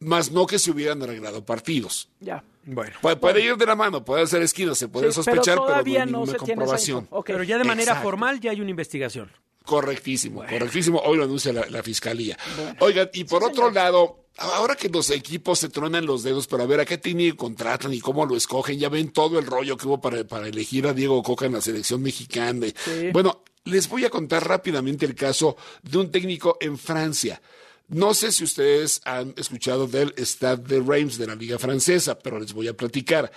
[0.00, 2.08] más no que se hubieran arreglado partidos.
[2.18, 2.42] Ya.
[2.64, 2.96] Bueno.
[3.00, 6.00] Puede, puede ir de la mano, puede hacer esquinas, se puede Sí, sospechar, pero, todavía
[6.00, 7.08] no hay no ninguna se tiene esa comprobación.
[7.26, 8.02] Pero ya de manera Exacto.
[8.02, 9.30] formal ya hay una investigación.
[9.64, 10.98] Correctísimo, correctísimo.
[11.04, 12.36] Hoy lo anuncia la, la fiscalía.
[12.80, 16.80] Oigan, y por otro lado, ahora que los equipos se tronan los dedos para ver
[16.80, 20.00] a qué técnico contratan y cómo lo escogen, ya ven todo el rollo que hubo
[20.00, 22.66] para, para elegir a Diego Coca en la selección mexicana.
[23.12, 27.40] Bueno, les voy a contar rápidamente el caso de un técnico en Francia.
[27.88, 32.40] No sé si ustedes han escuchado del Stade de Reims de la Liga Francesa, pero
[32.40, 33.30] les voy a platicar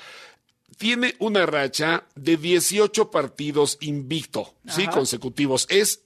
[0.77, 5.65] tiene una racha de 18 partidos invicto, sí, consecutivos.
[5.69, 6.01] Es,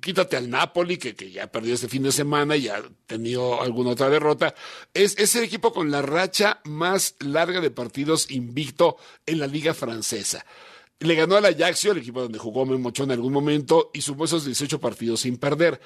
[0.00, 3.90] quítate al Napoli, que, que ya perdió este fin de semana y ha tenido alguna
[3.90, 4.54] otra derrota.
[4.94, 9.74] Es, es el equipo con la racha más larga de partidos invicto en la liga
[9.74, 10.44] francesa.
[11.00, 14.26] Le ganó al Ajaxio, el equipo donde jugó Memo Ochoa en algún momento, y sumó
[14.26, 15.80] esos 18 partidos sin perder.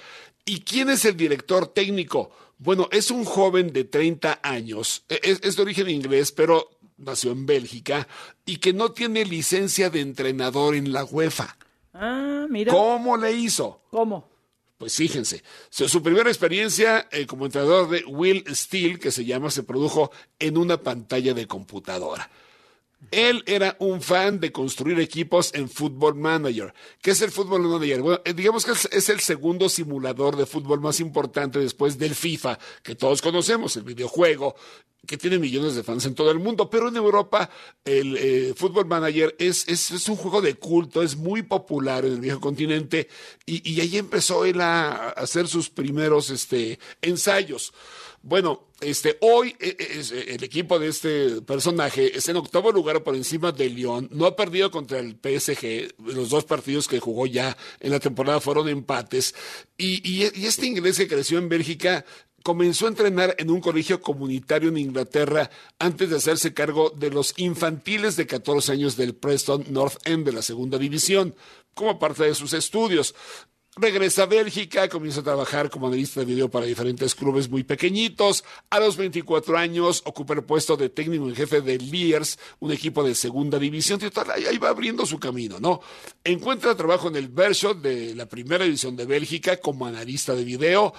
[0.44, 2.30] ¿Y quién es el director técnico?
[2.58, 5.04] Bueno, es un joven de 30 años.
[5.08, 8.06] E- Es, es de origen inglés, pero nació en Bélgica
[8.44, 11.56] y que no tiene licencia de entrenador en la UEFA.
[11.94, 12.72] Ah, mira.
[12.72, 13.80] ¿Cómo le hizo?
[13.90, 14.28] ¿Cómo?
[14.76, 19.62] Pues fíjense, su, primera experiencia eh, como entrenador de Will Steele, que se llama, se
[19.62, 22.28] produjo en una pantalla de computadora.
[23.10, 26.72] Él era un fan de construir equipos en Football Manager.
[27.00, 28.02] ¿Qué es el Football Manager?
[28.02, 32.58] Bueno, eh, digamos que es, el segundo simulador de fútbol más importante después del FIFA,
[32.82, 34.54] que todos conocemos, el videojuego,
[35.06, 37.50] que tiene millones de fans en todo el mundo, pero en Europa
[37.84, 42.20] el eh, Football Manager es, es, un juego de culto, es muy popular en el
[42.20, 43.08] viejo continente
[43.44, 47.72] y, y ahí empezó él a hacer sus primeros este, ensayos.
[48.26, 52.72] Bueno, este, hoy eh, eh, es, eh, el equipo de este personaje es en octavo
[52.72, 54.08] lugar por encima de Lyon.
[54.12, 55.92] No ha perdido contra el PSG.
[56.02, 59.34] Los dos partidos que jugó ya en la temporada fueron empates.
[59.76, 62.06] Y, y- y este inglés que creció en Bélgica
[62.42, 67.34] comenzó a entrenar en un colegio comunitario en Inglaterra antes de hacerse cargo de los
[67.36, 71.34] infantiles de 14 años del Preston North End de la segunda división,
[71.74, 73.14] como parte de sus estudios.
[73.76, 78.44] Regresa a Bélgica, comienza a trabajar como analista de video para diferentes clubes muy pequeñitos.
[78.70, 83.02] A los 24 años ocupa el puesto de técnico en jefe de Liers, un equipo
[83.02, 83.98] de segunda división.
[84.48, 85.80] Ahí va abriendo su camino, ¿no?
[86.22, 90.94] Encuentra trabajo en el Bershot de la primera división de Bélgica como analista de video.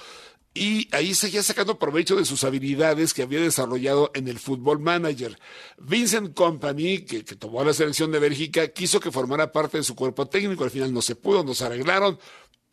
[0.57, 5.37] Y ahí seguía sacando provecho de sus habilidades que había desarrollado en el Football Manager.
[5.77, 10.27] Vincent Company, que, tomó la selección de Bélgica, quiso que formara parte de su cuerpo
[10.27, 10.63] técnico.
[10.63, 12.17] Al final no se pudo, no se arreglaron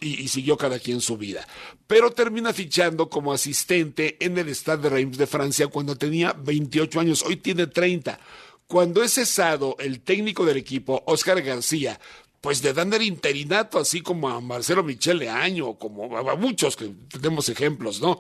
[0.03, 1.47] y, siguió cada quien su vida.
[1.87, 7.01] Pero termina fichando como asistente en el Stade de Reims de Francia cuando tenía 28
[7.01, 7.23] años.
[7.23, 8.19] Hoy tiene 30.
[8.67, 12.01] Cuando es cesado el técnico del equipo, Oscar García,
[12.41, 16.91] pues le dan el interinato, así como a Marcelo Michele Año, como a muchos que
[17.09, 18.19] tenemos ejemplos, ¿no?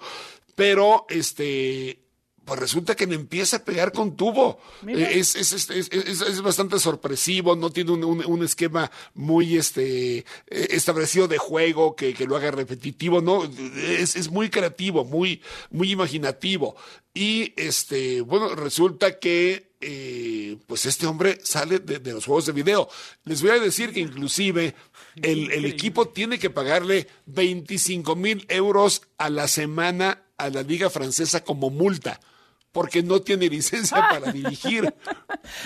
[0.54, 2.01] Pero este.
[2.44, 4.58] Pues resulta que le empieza a pegar con tubo.
[4.88, 10.18] Eh, Es, es, es, es- bastante sorpresivo, no tiene un, un- un esquema muy este,
[10.18, 13.44] eh, establecido de juego que, que lo haga repetitivo, ¿no?
[13.76, 16.74] Es, es muy creativo, muy, muy imaginativo.
[17.14, 22.52] Y este, bueno, resulta que eh, pues este hombre sale de, de los juegos de
[22.52, 22.88] video.
[23.24, 24.74] Les voy a decir que inclusive
[25.22, 30.90] el, el equipo tiene que pagarle 25 mil euros a la semana a la liga
[30.90, 32.20] francesa como multa.
[32.72, 34.92] Porque no tiene licencia para dirigir.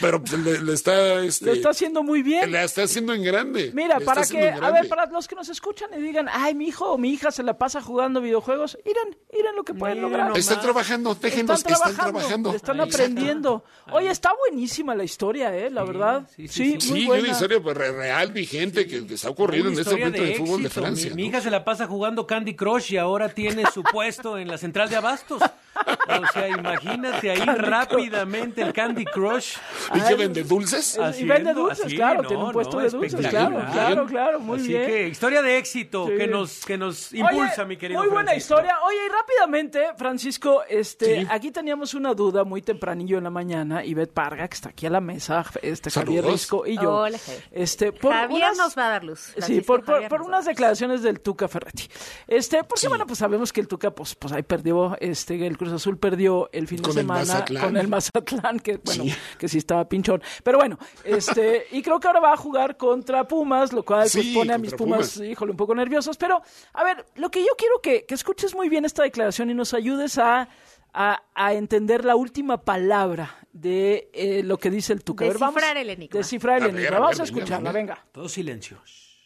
[0.00, 2.50] Pero pues, le, le está, este, Lo está haciendo muy bien.
[2.50, 3.70] la está haciendo en grande.
[3.72, 6.66] Mira, para que, en a ver, para los que nos escuchan y digan, ay, mi
[6.66, 10.36] hijo o mi hija se la pasa jugando videojuegos, miren, miren lo que pueden lograr.
[10.36, 12.54] Están trabajando, déjenos, están están trabajando, trabajando.
[12.54, 12.96] están Exacto.
[12.96, 13.64] aprendiendo.
[13.92, 15.70] Oye, está buenísima la historia, ¿eh?
[15.70, 16.28] La verdad.
[16.34, 17.22] Sí, sí, muy Sí, buena.
[17.22, 20.34] una historia pues, re- real, vigente, que, que está ocurriendo en este momento en el
[20.36, 20.70] fútbol de.
[20.70, 21.14] Francia.
[21.14, 24.58] Mi, hija se la pasa jugando Candy Crush y ahora tiene su puesto en la
[24.58, 25.40] central de abastos.
[25.40, 29.56] O sea, imagínate ahí rápidamente el Candy Crush.
[29.94, 30.98] ¿Y qué vende dulces?
[31.18, 34.86] y vende dulces, claro, tiene un puesto de dulces, claro, claro, claro, muy Así bien.
[34.86, 38.00] que historia de éxito que nos que nos impulsa, Oye, mi querido.
[38.00, 38.54] Muy buena Francisco.
[38.54, 38.76] historia.
[38.86, 41.26] Oye, y rápidamente, Francisco, este, Sí.
[41.30, 43.84] aquí teníamos una duda muy tempranillo en la mañana.
[43.84, 46.24] Ivette Parga, que está aquí a la mesa, este Javier.
[46.24, 46.92] Risco y yo.
[46.94, 47.44] Hola, Javier.
[47.50, 49.34] Este, por Javier unas- nos va a dar luz.
[49.38, 51.88] Sí, por, por- unas declaraciones del Tuca Ferretti.
[52.26, 55.72] Este, porque bueno, pues sabemos que el Tuca, pues, pues ahí perdió, este, el Cruz
[55.72, 57.62] Azul perdió el fin Con el semana Mazatlán.
[57.64, 59.14] con el Mazatlán, que bueno, Sí.
[59.38, 60.22] que sí estaba pinchón.
[60.42, 64.12] Pero bueno, este, y creo que ahora va a jugar contra Pumas, lo cual pues,
[64.12, 65.28] Sí, pone a mis Pumas, Pumas.
[65.30, 66.16] híjole, un poco nerviosos.
[66.16, 66.40] Pero,
[66.72, 69.74] a ver, lo que yo quiero que, que escuches muy bien esta declaración y nos
[69.74, 70.48] ayudes a,
[70.92, 75.24] a, a entender la última palabra de eh, lo que dice el Tuca.
[75.24, 76.18] A ver, vamos- Descifrar el enigma.
[76.18, 76.96] Descifrar el A ver, enigma.
[76.96, 77.94] a Vamos ver, a escucharla, venga.
[77.94, 78.06] venga.
[78.12, 78.78] Todo silencio.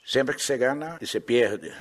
[0.05, 1.73] Siempre que se gana y se pierde,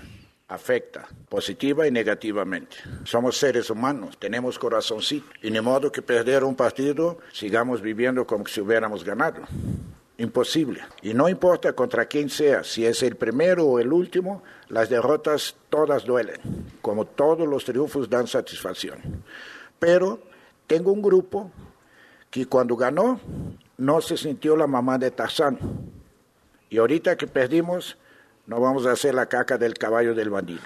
[0.50, 2.78] afecta, positiva y negativamente.
[3.06, 8.46] Somos seres humanos, tenemos corazoncito, y ni modo que perder un partido sigamos viviendo como
[8.48, 9.44] si hubiéramos ganado.
[10.18, 10.82] Imposible.
[11.02, 15.56] Y no importa contra quién sea, si es el primero o el último, las derrotas
[15.70, 16.42] todas duelen,
[16.82, 19.24] como todos los triunfos dan satisfacción.
[19.78, 20.20] Pero
[20.68, 21.52] tengo un grupo
[22.30, 23.22] que cuando ganó
[23.78, 25.58] no se sintió la mamá de Tarzán.
[26.70, 27.98] Y ahorita que perdimos,
[28.50, 30.64] no vamos a hacer la caca del caballo del bandido.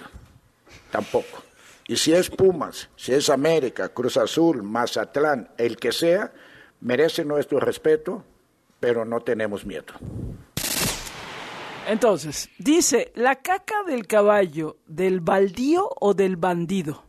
[0.89, 1.43] Tampoco.
[1.86, 6.32] Y si es Pumas, si es América, Cruz Azul, Mazatlán, el que sea,
[6.80, 8.24] merece nuestro respeto,
[8.80, 9.93] pero no tenemos miedo.
[11.86, 17.04] Entonces, dice, ¿la caca del caballo del baldío o del bandido?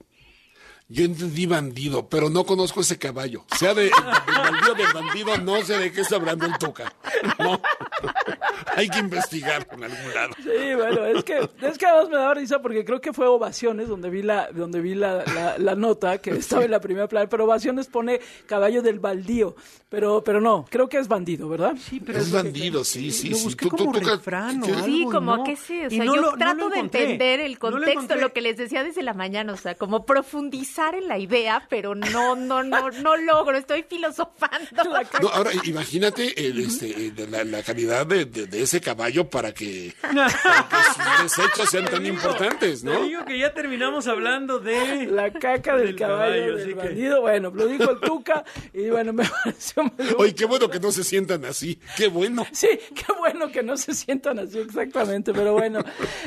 [0.89, 3.45] Yo entendí bandido, pero no conozco ese caballo.
[3.59, 6.93] Sea de, de bandido del bandido, no sé de qué está hablando el Tuca.
[7.39, 7.61] No.
[8.77, 10.33] Hay que investigar en algún lado.
[10.37, 13.89] Sí, bueno, es que, es que además me daba risa porque creo que fue Ovaciones
[13.89, 17.29] donde vi la, donde vi la, la, la nota que estaba en la primera plana,
[17.29, 19.55] pero Ovaciones pone caballo del baldío,
[19.89, 21.75] pero, pero no, creo que es bandido, ¿verdad?
[21.81, 23.45] Sí, Es bandido, sí, sí, Lo sí.
[23.45, 24.73] busqué como refrán o ¿qué?
[24.73, 25.45] algo, Sí, como no.
[25.45, 27.93] que sí, o sea, no yo lo- trato lo de entender el No lo contexto,
[27.93, 28.21] encontré.
[28.21, 31.95] lo que les decía desde la mañana, o sea, como profundizar en la idea, pero
[31.95, 34.83] no, no, no, no logro, estoy filosofando.
[35.23, 39.53] No, ahora imagínate el, este, eh, la, la calidad de, de- de ese caballo para
[39.53, 43.03] que, para que sus desechos sean tan importantes, Te ¿no?
[43.05, 47.51] digo que ya terminamos hablando de la caca del, caballo, así del que- bandido, bueno,
[47.55, 49.85] lo dijo el Tuca y bueno, me pareció
[50.19, 51.79] Oye, qué bueno que no se sientan así.
[51.97, 52.45] Qué bueno.
[52.53, 55.81] Sí, qué bueno que no se sientan así exactamente, pero bueno.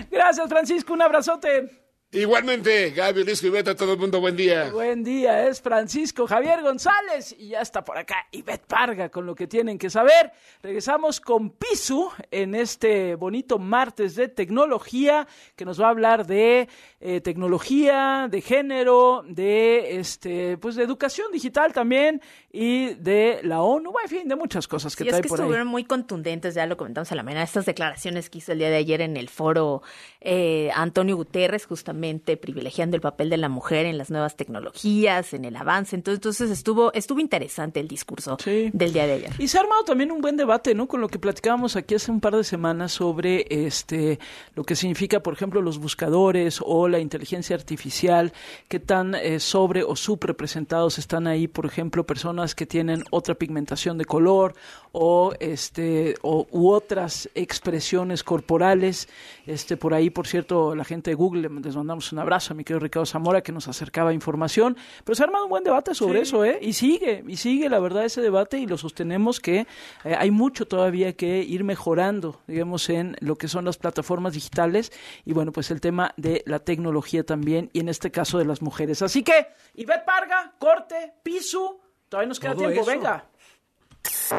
[0.09, 1.86] Gracias, Francisco, un abrazote.
[2.13, 4.71] Igualmente, Gaby, Luis y Beta, todo el mundo, buen día.
[4.71, 9.35] Buen día, es Francisco Javier González y ya está por acá Ivette Parga con lo
[9.35, 10.31] que tienen que saber.
[10.63, 16.69] Regresamos con Pisu en este bonito martes de tecnología que nos va a hablar de
[17.01, 22.21] eh, tecnología, de género, de este, pues de educación digital también
[22.59, 25.29] y de la ONU, bueno, en fin, de muchas cosas que Sí, es trae que
[25.29, 25.43] por ahí.
[25.43, 28.69] estuvieron muy contundentes, ya lo comentamos a la mañana, estas declaraciones que hizo el día
[28.71, 29.83] de ayer en el foro
[30.21, 35.45] eh, Antonio Guterres, justamente privilegiando el papel de la mujer en las nuevas tecnologías, en
[35.45, 35.95] el avance.
[35.95, 39.31] Entonces, entonces estuvo, estuvo interesante el discurso del día de ayer.
[39.37, 40.87] Y se ha armado también un buen debate, ¿no?
[40.87, 44.19] Con lo que platicábamos aquí hace un par de semanas sobre este
[44.55, 48.33] lo que significa, por ejemplo, los buscadores o la inteligencia artificial,
[48.67, 53.97] qué tan eh, sobre o subrepresentados están ahí, por ejemplo, personas que tienen otra pigmentación
[53.97, 54.53] de color
[54.91, 59.07] o este o, u otras expresiones corporales.
[59.45, 62.63] Este por ahí, por cierto, la gente de Google les mandamos un abrazo a mi
[62.63, 66.19] querido Ricardo Zamora que nos acercaba información, pero se ha armado un buen debate sobre
[66.19, 66.23] Sí.
[66.23, 66.59] eso, ¿eh?
[66.61, 69.67] Y sigue, y sigue la verdad ese debate y lo sostenemos que
[70.03, 74.91] eh, hay mucho todavía que ir mejorando, digamos, en lo que son las plataformas digitales
[75.25, 78.61] y bueno, pues el tema de la tecnología también y en este caso de las
[78.61, 79.01] mujeres.
[79.01, 81.79] Así que, Ivette Parga, corte, piso,
[82.09, 82.91] todavía nos queda Todo tiempo, eso.
[82.91, 83.25] venga.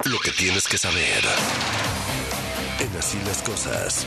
[0.05, 1.23] Lo que tienes que saber.
[2.81, 4.07] En así las cosas.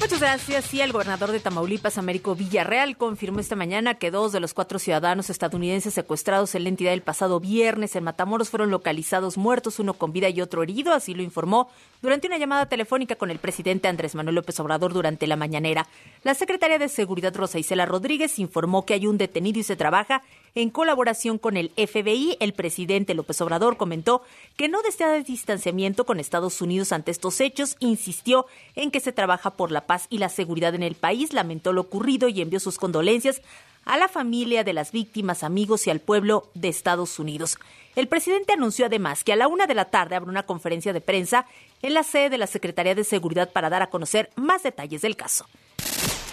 [0.00, 0.66] Muchas gracias.
[0.66, 4.78] Sí, el gobernador de Tamaulipas, Américo Villarreal, confirmó esta mañana que dos de los cuatro
[4.78, 9.94] ciudadanos estadounidenses secuestrados en la entidad el pasado viernes en Matamoros fueron localizados muertos, uno
[9.94, 10.92] con vida y otro herido.
[10.92, 11.70] Así lo informó
[12.02, 15.86] durante una llamada telefónica con el presidente Andrés Manuel López Obrador durante la mañanera.
[16.22, 20.22] La secretaria de Seguridad, Rosa Isela Rodríguez, informó que hay un detenido y se trabaja
[20.54, 22.36] en colaboración con el FBI.
[22.40, 24.22] El presidente López Obrador comentó
[24.56, 29.50] que no desea distanciamiento con Estados Unidos ante estos hechos, insistió en que se trabaja
[29.50, 32.78] por la paz y la seguridad en el país, lamentó lo ocurrido y envió sus
[32.78, 33.42] condolencias
[33.84, 37.58] a la familia de las víctimas, amigos y al pueblo de Estados Unidos.
[37.96, 41.00] El presidente anunció además que a la una de la tarde habrá una conferencia de
[41.00, 41.46] prensa
[41.82, 45.16] en la sede de la Secretaría de Seguridad para dar a conocer más detalles del
[45.16, 45.46] caso.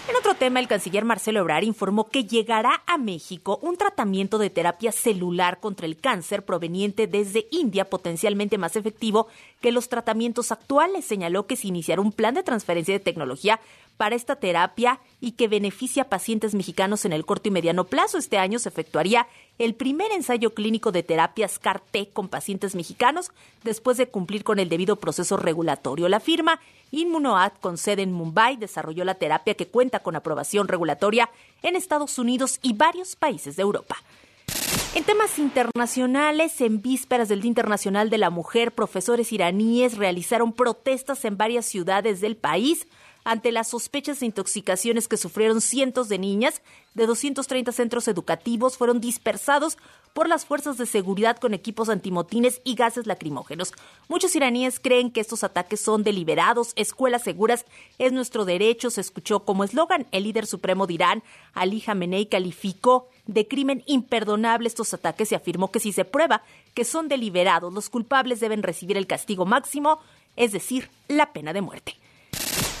[0.08, 4.50] En otro tema, el canciller Marcelo Ebrard informó que llegará a México un tratamiento de
[4.50, 9.28] terapia celular contra el cáncer proveniente desde India, potencialmente más efectivo
[9.60, 11.04] que los tratamientos actuales.
[11.04, 13.60] Señaló que se iniciará un plan de transferencia de tecnología
[14.02, 18.18] para esta terapia y que beneficia a pacientes mexicanos en el corto y mediano plazo.
[18.18, 19.28] Este año se efectuaría
[19.60, 23.30] el primer ensayo clínico de terapias CAR-T con pacientes mexicanos
[23.62, 26.08] después de cumplir con el debido proceso regulatorio.
[26.08, 26.58] La firma
[26.90, 31.30] Inmunoad, con sede en Mumbai, desarrolló la terapia que cuenta con aprobación regulatoria
[31.62, 33.98] en Estados Unidos y varios países de Europa.
[34.96, 41.24] En temas internacionales, en vísperas del Día Internacional de la Mujer, profesores iraníes realizaron protestas
[41.24, 42.88] en varias ciudades del país
[43.24, 46.62] ante las sospechas de intoxicaciones que sufrieron cientos de niñas
[46.94, 49.78] de 230 centros educativos fueron dispersados
[50.12, 53.72] por las fuerzas de seguridad con equipos antimotines y gases lacrimógenos.
[54.08, 56.72] Muchos iraníes creen que estos ataques son deliberados.
[56.76, 57.64] Escuelas seguras
[57.98, 60.06] es nuestro derecho, se escuchó como eslogan.
[60.12, 61.22] El líder supremo de Irán,
[61.54, 66.42] Ali Khamenei, calificó de crimen imperdonable estos ataques y afirmó que si se prueba
[66.74, 69.98] que son deliberados, los culpables deben recibir el castigo máximo,
[70.36, 72.01] es decir, la pena de muerte.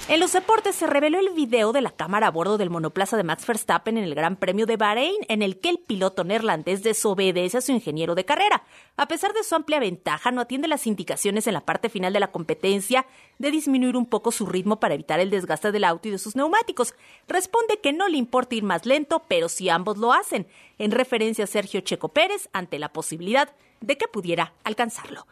[0.08, 3.22] En los deportes se reveló el video de la cámara a bordo del monoplaza de
[3.22, 7.58] Max Verstappen en el Gran Premio de Bahrein, en el que el piloto neerlandés desobedece
[7.58, 8.64] a su ingeniero de carrera.
[8.96, 12.18] A pesar de su amplia ventaja, no atiende las indicaciones en la parte final de
[12.18, 13.06] la competencia
[13.38, 16.34] de disminuir un poco su ritmo para evitar el desgaste del auto y de sus
[16.34, 16.94] neumáticos.
[17.28, 20.48] Responde que no le importa ir más lento, pero si ambos lo hacen,
[20.78, 23.50] en referencia a Sergio Checo Pérez ante la posibilidad
[23.80, 25.26] de que pudiera alcanzarlo.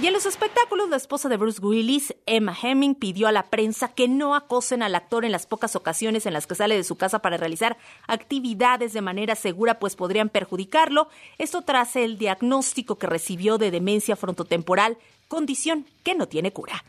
[0.00, 3.88] Y en los espectáculos, la esposa de Bruce Willis, Emma Hemming, pidió a la prensa
[3.88, 6.94] que no acosen al actor en las pocas ocasiones en las que sale de su
[6.94, 7.76] casa para realizar
[8.06, 11.08] actividades de manera segura, pues podrían perjudicarlo.
[11.38, 16.84] Esto tras el diagnóstico que recibió de demencia frontotemporal, condición que no tiene cura.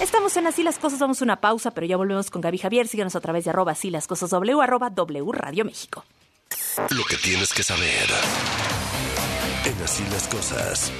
[0.00, 2.88] Estamos en Así las Cosas, damos una pausa, pero ya volvemos con Gaby Javier.
[2.88, 6.04] Síganos a través de arroba así las cosas W, arroba W Radio México.
[6.88, 8.06] Lo que tienes que saber
[9.66, 10.90] en Así las Cosas.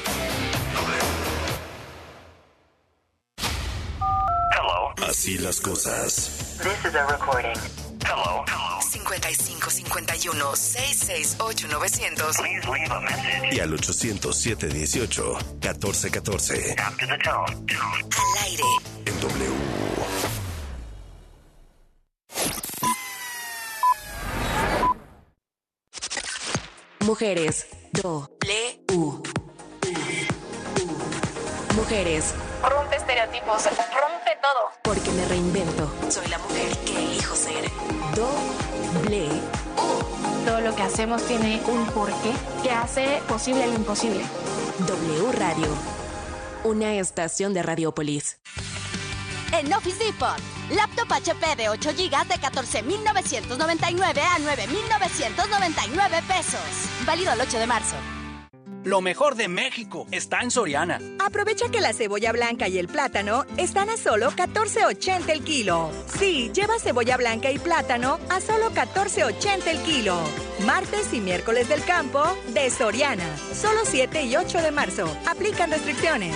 [5.18, 6.30] Así las cosas.
[6.62, 7.58] This is a recording.
[8.06, 8.44] Hello.
[8.46, 8.80] Hello.
[8.80, 12.36] 55 51 668 900.
[12.36, 13.56] Please leave a message.
[13.56, 16.76] Y al 807 18 14 14.
[16.78, 17.66] After the tone.
[18.16, 18.62] Al aire.
[19.06, 19.50] En W.
[27.00, 27.66] Mujeres.
[28.92, 29.22] U.
[31.74, 32.34] Mujeres.
[33.18, 33.64] Rompe estereotipos.
[33.64, 34.70] Rompe todo.
[34.82, 35.92] Porque me reinvento.
[36.08, 37.68] Soy la mujer que elijo ser.
[38.14, 39.28] Doble
[40.44, 44.24] Todo lo que hacemos tiene un porqué que hace posible lo imposible.
[44.86, 45.66] W Radio.
[46.64, 48.38] Una estación de Radiopolis.
[49.52, 50.36] En Office Depot,
[50.70, 56.60] laptop HP de 8 GB de 14,999 a 9,999 pesos.
[57.06, 57.96] Válido el 8 de marzo.
[58.84, 61.00] Lo mejor de México está en Soriana.
[61.18, 65.90] Aprovecha que la cebolla blanca y el plátano están a solo 14.80 el kilo.
[66.18, 70.18] Sí, lleva cebolla blanca y plátano a solo 14.80 el kilo.
[70.64, 72.22] Martes y miércoles del campo
[72.54, 73.36] de Soriana.
[73.52, 75.06] Solo 7 y 8 de marzo.
[75.26, 76.34] Aplican restricciones.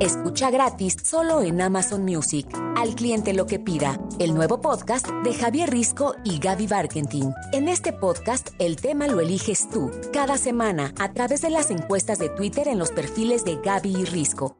[0.00, 2.46] Escucha gratis solo en Amazon Music.
[2.74, 4.00] Al cliente lo que pida.
[4.18, 7.34] El nuevo podcast de Javier Risco y Gaby Barkentin.
[7.52, 12.18] En este podcast, el tema lo eliges tú, cada semana, a través de las encuestas
[12.18, 14.59] de Twitter en los perfiles de Gaby y Risco.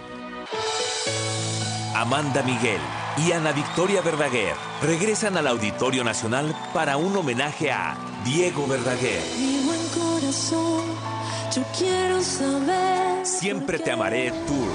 [1.95, 2.79] Amanda Miguel
[3.17, 9.21] y Ana Victoria Verdaguer regresan al Auditorio Nacional para un homenaje a Diego Verdaguer.
[9.37, 10.83] Mi buen corazón,
[11.55, 13.25] yo quiero saber.
[13.25, 14.69] Siempre te amaré Tour.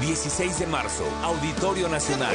[0.00, 2.34] 16 de marzo, Auditorio Nacional.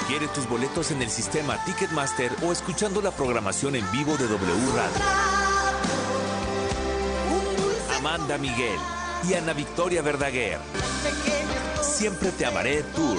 [0.00, 4.72] Adquiere tus boletos en el sistema Ticketmaster o escuchando la programación en vivo de W
[4.74, 5.02] Radio.
[7.98, 8.78] Amanda Miguel
[9.24, 10.58] y Ana Victoria Verdaguer.
[11.80, 13.18] Siempre te amaré Tour.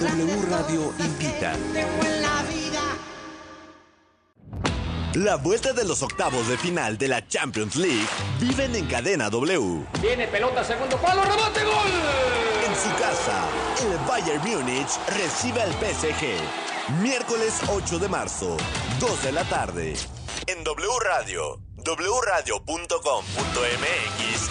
[0.00, 1.54] W Radio invita.
[5.14, 8.06] La vuelta de los octavos de final de la Champions League
[8.40, 9.84] viven en cadena W.
[10.00, 11.90] Viene pelota, segundo palo, remate, gol.
[12.66, 13.46] En su casa,
[13.82, 17.02] el Bayern Múnich recibe al PSG.
[17.02, 18.56] Miércoles 8 de marzo,
[19.00, 19.94] 2 de la tarde.
[20.46, 22.90] En W Radio, wradio.com.mx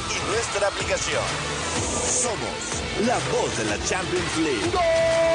[0.10, 1.24] y nuestra aplicación.
[2.06, 5.31] Somos la voz de la Champions League.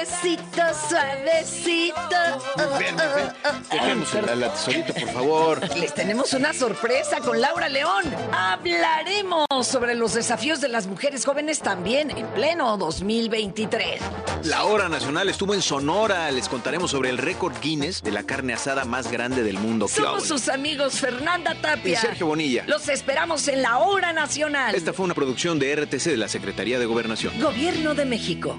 [0.00, 2.16] Suavecito, suavecito.
[2.78, 3.32] Ven, ven.
[3.70, 5.76] Dejemos la, la por favor.
[5.76, 8.04] Les tenemos una sorpresa con Laura León.
[8.32, 14.00] Hablaremos sobre los desafíos de las mujeres jóvenes también en pleno 2023.
[14.44, 16.30] La hora nacional estuvo en Sonora.
[16.30, 19.86] Les contaremos sobre el récord Guinness de la carne asada más grande del mundo.
[19.86, 22.64] ¿Qué Somos sus amigos Fernanda Tapia Y Sergio Bonilla.
[22.66, 24.74] Los esperamos en la hora nacional.
[24.74, 27.38] Esta fue una producción de RTC de la Secretaría de Gobernación.
[27.38, 28.58] Gobierno de México.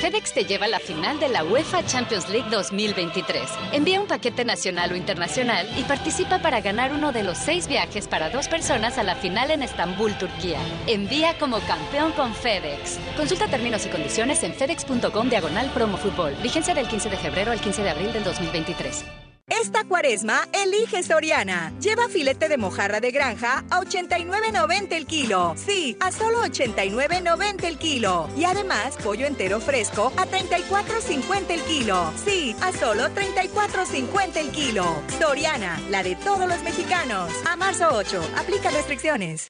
[0.00, 3.42] FedEx te lleva a la final de la UEFA Champions League 2023.
[3.72, 8.06] Envía un paquete nacional o internacional y participa para ganar uno de los seis viajes
[8.06, 10.60] para dos personas a la final en Estambul, Turquía.
[10.86, 12.98] Envía como campeón con FedEx.
[13.16, 16.34] Consulta términos y condiciones en fedex.com diagonal promo fútbol.
[16.42, 19.25] Vigencia del 15 de febrero al 15 de abril del 2023.
[19.48, 21.72] Esta cuaresma, elige Soriana.
[21.80, 25.54] Lleva filete de mojarra de granja a 89.90 el kilo.
[25.56, 28.28] Sí, a solo 89.90 el kilo.
[28.36, 32.12] Y además, pollo entero fresco a 34.50 el kilo.
[32.24, 34.84] Sí, a solo 34.50 el kilo.
[35.20, 37.30] Soriana, la de todos los mexicanos.
[37.48, 39.48] A marzo 8, aplica restricciones.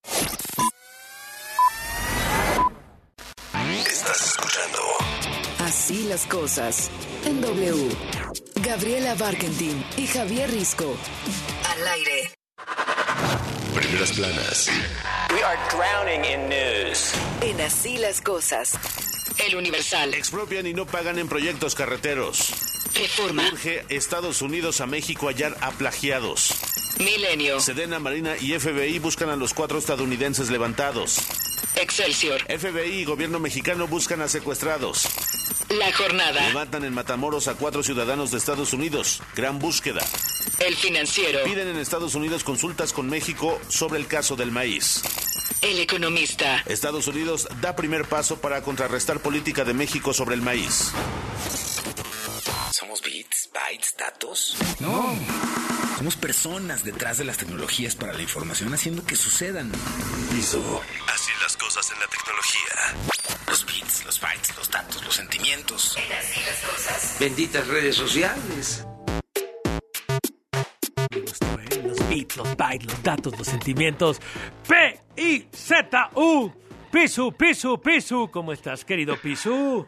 [3.86, 4.78] Estás escuchando
[5.60, 6.90] Así las cosas.
[7.24, 7.88] En W.
[8.56, 10.96] Gabriela Barkentin y Javier Risco.
[11.70, 12.30] Al aire.
[13.74, 14.68] Primeras planas.
[15.30, 17.12] We are drowning in news.
[17.42, 18.78] En Así las cosas.
[19.46, 20.14] El Universal.
[20.14, 22.52] Expropian y no pagan en proyectos carreteros.
[22.94, 23.48] Reforma.
[23.52, 26.54] Urge Estados Unidos a México hallar a plagiados.
[26.98, 27.60] Milenio.
[27.60, 31.18] Sedena, Marina y FBI buscan a los cuatro estadounidenses levantados.
[31.74, 32.40] Excelsior.
[32.42, 35.08] FBI y gobierno mexicano buscan a secuestrados.
[35.68, 36.46] La jornada.
[36.46, 39.20] Levantan en Matamoros a cuatro ciudadanos de Estados Unidos.
[39.34, 40.00] Gran búsqueda.
[40.60, 41.40] El financiero.
[41.44, 45.02] Piden en Estados Unidos consultas con México sobre el caso del maíz.
[45.62, 46.62] El economista.
[46.66, 50.92] Estados Unidos da primer paso para contrarrestar política de México sobre el maíz.
[52.72, 54.56] ¿Somos bits, bytes, datos?
[54.80, 55.16] No.
[55.96, 59.72] Somos personas detrás de las tecnologías para la información haciendo que sucedan.
[60.30, 60.82] Piso.
[61.08, 63.48] Así las cosas en la tecnología.
[63.48, 65.96] Los bits, los bytes, los datos, los sentimientos.
[65.96, 67.16] Así las cosas.
[67.18, 68.84] Benditas redes sociales.
[71.82, 74.20] Los beats, los bytes, los datos, los sentimientos.
[74.68, 76.52] P-I-Z-U.
[76.92, 78.30] Pisu, Pisu, Pisu.
[78.30, 79.86] ¿Cómo estás, querido Pisu?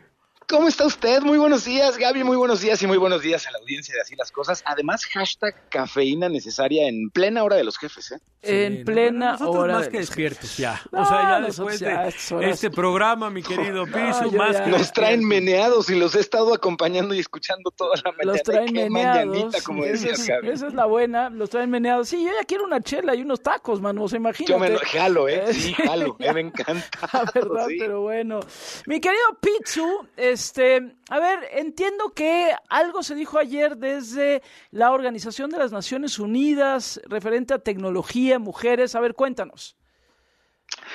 [0.51, 1.21] ¿Cómo está usted?
[1.21, 2.25] Muy buenos días, Gaby.
[2.25, 4.63] Muy buenos días y muy buenos días a la audiencia de Así las Cosas.
[4.65, 8.21] Además, hashtag cafeína necesaria en plena hora de los jefes, ¿eh?
[8.43, 9.75] En plena Nosotros hora.
[9.75, 10.81] más de que los despiertos ya.
[10.93, 14.39] No, o sea, ya después ya a de horas- este programa, mi querido Pisu, yo
[14.39, 18.13] más ya- que Nos traen meneados y los he estado acompañando y escuchando toda la
[18.13, 18.33] mañana.
[18.33, 19.55] Los traen Qué meneados.
[19.55, 20.49] esa, decías, es, Gaby.
[20.51, 21.31] esa es la buena.
[21.31, 22.09] Los traen meneados.
[22.09, 24.05] Sí, yo ya quiero una chela y unos tacos, mano.
[24.05, 24.53] O sea, imagínate.
[24.53, 25.43] Yo me lo- jalo, ¿eh?
[25.53, 25.75] Sí, sí.
[25.75, 26.17] jalo.
[26.21, 26.87] eh, me encanta.
[27.13, 27.77] La verdad, sí.
[27.79, 28.41] pero bueno.
[28.87, 35.51] Mi querido Pizzu, este, a ver, entiendo que algo se dijo ayer desde la Organización
[35.51, 38.95] de las Naciones Unidas referente a tecnología, mujeres.
[38.95, 39.79] A ver, cuéntanos.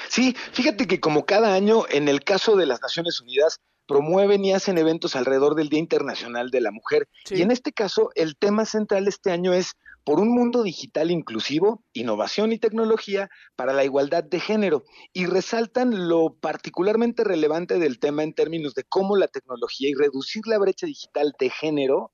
[0.10, 4.54] Sí, fíjate que como cada año, en el caso de las Naciones Unidas, promueven y
[4.54, 7.08] hacen eventos alrededor del Día Internacional de la Mujer.
[7.26, 7.36] Sí.
[7.36, 9.74] Y en este caso, el tema central este año es
[10.04, 16.10] por un mundo digital inclusivo, innovación y tecnología para la igualdad de género y resaltan
[16.10, 20.86] lo particularmente relevante del tema en términos de cómo la tecnología y reducir la brecha
[20.86, 22.12] digital de género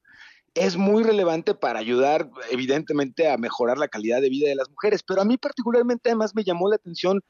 [0.60, 5.04] es muy relevante para ayudar, evidentemente, a mejorar la calidad de vida de las mujeres.
[5.04, 7.22] Pero a mí particularmente, además, me llamó la atención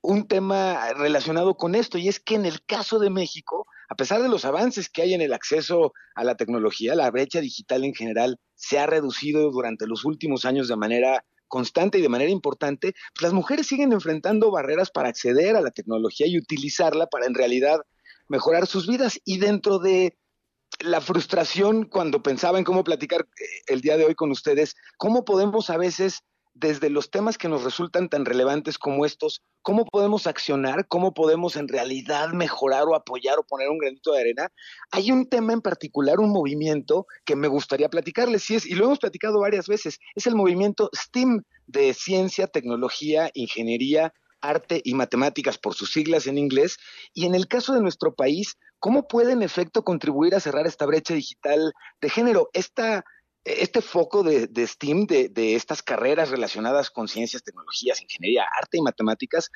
[0.00, 4.22] un tema relacionado con esto, y es que en el caso de México, a pesar
[4.22, 7.94] de los avances que hay en el acceso a la tecnología, la brecha digital en
[7.94, 12.94] general se ha reducido durante los últimos años de manera constante y de manera importante,
[13.14, 17.34] pues las mujeres siguen enfrentando barreras para acceder a la tecnología y utilizarla para en
[17.34, 17.80] realidad
[18.28, 19.20] mejorar sus vidas.
[19.24, 20.17] Y dentro de
[20.80, 25.24] la frustración cuando pensaba en cómo platicar eh, el día de hoy con ustedes, cómo
[25.24, 26.22] podemos a veces
[26.54, 31.56] desde los temas que nos resultan tan relevantes como estos, cómo podemos accionar, cómo podemos
[31.56, 34.48] en realidad mejorar o apoyar o poner un granito de arena.
[34.90, 38.86] Hay un tema en particular, un movimiento que me gustaría platicarles, y, es, y lo
[38.86, 45.58] hemos platicado varias veces, es el movimiento STEAM de ciencia, tecnología, ingeniería, arte y matemáticas
[45.58, 46.78] por sus siglas en inglés,
[47.14, 50.86] y en el caso de nuestro país, ¿cómo puede en efecto contribuir a cerrar esta
[50.86, 52.50] brecha digital de género?
[52.52, 53.04] Esta
[53.44, 58.82] este foco de, STEAM, de, de, estas carreras relacionadas con ciencias, tecnologías, ingeniería, arte y
[58.82, 59.50] matemáticas,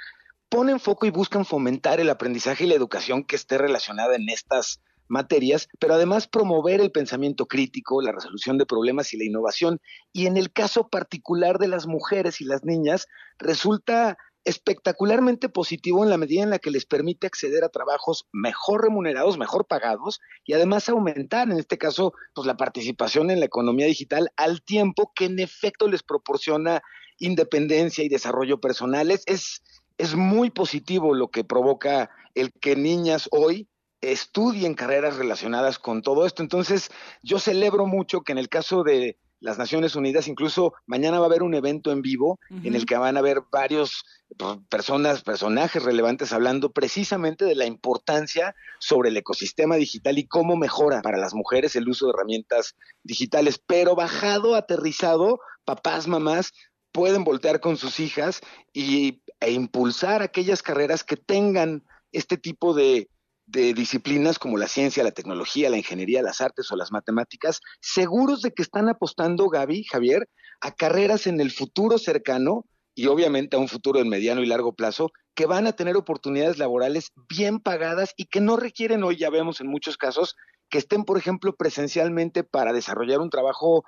[0.49, 4.81] ponen foco y buscan fomentar el aprendizaje y la educación que esté relacionada en estas
[5.09, 9.81] materias, pero además promover el pensamiento crítico, la resolución de problemas y la innovación.
[10.13, 13.07] Y en el caso particular de las mujeres y las niñas,
[13.39, 18.83] resulta espectacularmente positivo en la medida en la que les permite acceder a trabajos mejor
[18.83, 23.87] remunerados, mejor pagados y además aumentar, en este caso, pues la participación en la economía
[23.87, 26.83] digital al tiempo que en efecto les proporciona
[27.19, 29.23] independencia y desarrollo personales.
[29.27, 29.63] Es,
[29.99, 33.69] es muy positivo lo que provoca el que niñas hoy
[34.01, 36.43] estudien carreras relacionadas con todo esto.
[36.43, 36.91] Entonces,
[37.23, 40.29] yo celebro mucho que en el caso de las Naciones Unidas.
[40.29, 43.43] Incluso mañana va a haber un evento en vivo en el que van a haber
[43.51, 44.05] varios
[44.39, 50.57] pues, personas, personajes relevantes hablando precisamente de la importancia sobre el ecosistema digital y cómo
[50.57, 53.61] mejora para las mujeres el uso de herramientas digitales.
[53.67, 56.53] Pero bajado, aterrizado, papás, mamás
[56.93, 58.41] pueden voltear con sus hijas
[58.73, 63.09] y, e impulsar aquellas carreras que tengan este tipo de
[63.53, 68.41] de disciplinas como la ciencia, la tecnología, la ingeniería, las artes o las matemáticas, seguros
[68.41, 70.29] de que están apostando, Gaby, Javier,
[70.61, 74.75] a carreras en el futuro cercano y obviamente a un futuro en mediano y largo
[74.75, 79.31] plazo, que van a tener oportunidades laborales bien pagadas y que no requieren, hoy ya
[79.31, 80.35] vemos en muchos casos,
[80.69, 83.85] que estén, por ejemplo, presencialmente para desarrollar un trabajo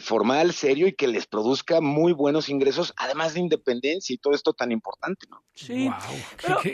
[0.00, 4.52] formal, serio y que les produzca muy buenos ingresos, además de independencia y todo esto
[4.52, 5.42] tan importante, ¿no?
[5.54, 5.88] Sí.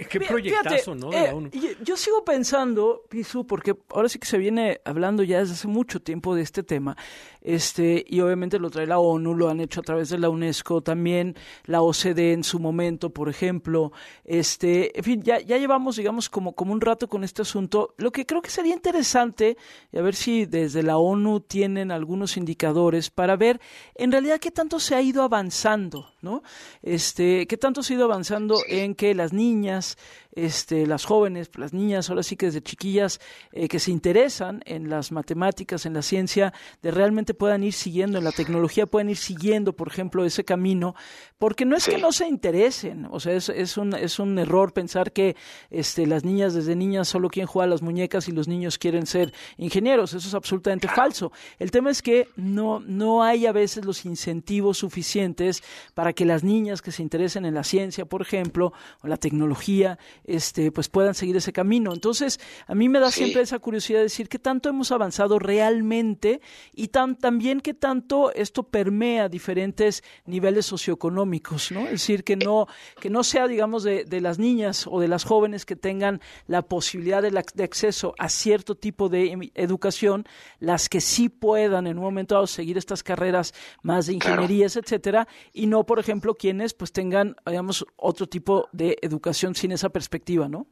[0.08, 1.12] qué, proyectazo, ¿no?
[1.12, 5.68] Eh, yo, sigo pensando, Pisu, porque ahora sí que se viene hablando ya desde hace
[5.68, 6.96] mucho tiempo de este tema,
[7.42, 10.80] este, y obviamente lo trae la ONU, lo han hecho a través de la UNESCO,
[10.80, 13.92] también la OCDE en su momento, por ejemplo,
[14.24, 17.94] este, en fin, ya, ya llevamos, digamos, como, como un rato con este asunto.
[17.98, 19.56] Lo que creo que sería interesante,
[19.92, 23.61] y a ver si desde la ONU tienen algunos indicadores, para ver
[23.94, 26.42] en realidad qué tanto se ha ido avanzando, ¿no?
[26.82, 29.98] Este, qué tanto se ha ido avanzando en que las niñas
[30.32, 33.20] este, las jóvenes, las niñas, ahora sí que desde chiquillas,
[33.52, 36.52] eh, que se interesan en las matemáticas, en la ciencia,
[36.82, 40.94] de realmente puedan ir siguiendo, en la tecnología puedan ir siguiendo, por ejemplo, ese camino,
[41.38, 44.72] porque no es que no se interesen, o sea, es, es, un, es un error
[44.72, 45.36] pensar que
[45.70, 49.06] este, las niñas desde niñas solo quieren jugar a las muñecas y los niños quieren
[49.06, 51.32] ser ingenieros, eso es absolutamente falso.
[51.58, 55.62] El tema es que no, no hay a veces los incentivos suficientes
[55.94, 58.72] para que las niñas que se interesen en la ciencia, por ejemplo,
[59.02, 61.92] o la tecnología, este, pues puedan seguir ese camino.
[61.92, 66.40] Entonces, a mí me da siempre esa curiosidad de decir qué tanto hemos avanzado realmente
[66.72, 71.80] y tan, también qué tanto esto permea diferentes niveles socioeconómicos, ¿no?
[71.84, 72.66] Es decir, que no,
[73.00, 76.62] que no sea, digamos, de, de las niñas o de las jóvenes que tengan la
[76.62, 80.24] posibilidad de, de acceso a cierto tipo de educación,
[80.60, 85.26] las que sí puedan en un momento dado seguir estas carreras más de ingenierías, etcétera,
[85.52, 90.11] y no, por ejemplo, quienes pues tengan, digamos, otro tipo de educación sin esa perspectiva
[90.12, 90.66] perspectiva, ¿no?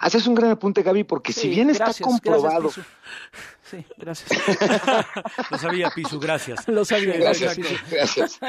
[0.00, 2.70] Haces un gran apunte, Gaby, porque si bien está comprobado.
[2.70, 4.30] sí, gracias.
[5.50, 6.66] Lo sabía, Pisu, gracias.
[6.68, 7.58] Lo sabía, gracias.
[7.90, 8.40] Gracias.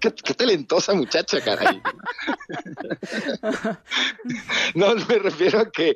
[0.00, 1.82] qué, talentosa muchacha, caray.
[4.74, 5.94] no, me refiero a que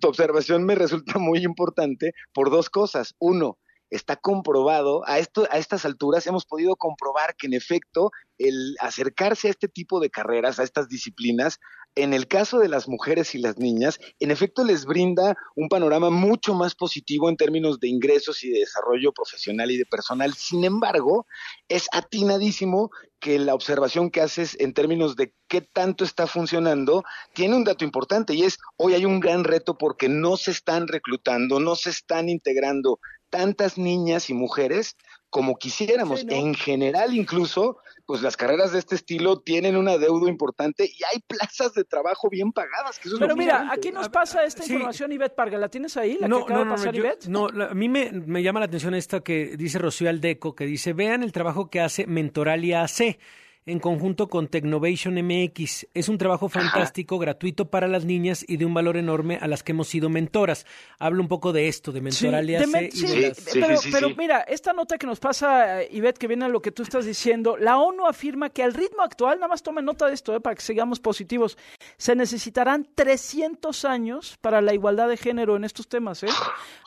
[0.00, 3.14] tu observación me resulta muy importante por dos cosas.
[3.18, 3.58] Uno,
[3.90, 9.48] está comprobado, a, esto, a estas alturas hemos podido comprobar que en efecto el acercarse
[9.48, 11.58] a este tipo de carreras, a estas disciplinas,
[11.94, 16.10] en el caso de las mujeres y las niñas, en efecto les brinda un panorama
[16.10, 20.34] mucho más positivo en términos de ingresos y de desarrollo profesional y de personal.
[20.34, 21.26] Sin embargo,
[21.68, 27.56] es atinadísimo que la observación que haces en términos de qué tanto está funcionando tiene
[27.56, 31.58] un dato importante y es hoy hay un gran reto porque no se están reclutando,
[31.58, 33.00] no se están integrando
[33.30, 34.96] tantas niñas y mujeres
[35.30, 36.24] como quisiéramos.
[36.28, 41.20] En general, incluso, pues las carreras de este estilo tienen un adeudo importante y hay
[41.26, 42.98] plazas de trabajo bien pagadas.
[42.98, 45.58] Que eso Pero mira, aquí nos pasa esta información, Ivette Parga.
[45.58, 46.16] ¿La tienes ahí?
[46.18, 47.26] ¿La no, que acaba no, de no, pasar, yo- Ivette?
[47.28, 50.64] no, la- a mí me, me llama la atención esta que dice Rocío Aldeco, que
[50.64, 53.18] dice, vean el trabajo que hace Mentoralia AC
[53.68, 55.86] en conjunto con Technovation MX.
[55.94, 59.62] Es un trabajo fantástico, gratuito para las niñas y de un valor enorme a las
[59.62, 60.66] que hemos sido mentoras.
[60.98, 62.12] Hablo un poco de esto, de men-
[62.92, 66.44] y sí, las- pero, pero mira, esta nota que nos pasa, eh, Ivette, que viene
[66.44, 69.62] a lo que tú estás diciendo, la ONU afirma que al ritmo actual, nada más
[69.62, 71.56] tomen nota de esto, eh, para que sigamos positivos,
[71.96, 76.22] se necesitarán 300 años para la igualdad de género en estos temas.
[76.22, 76.28] ¿eh?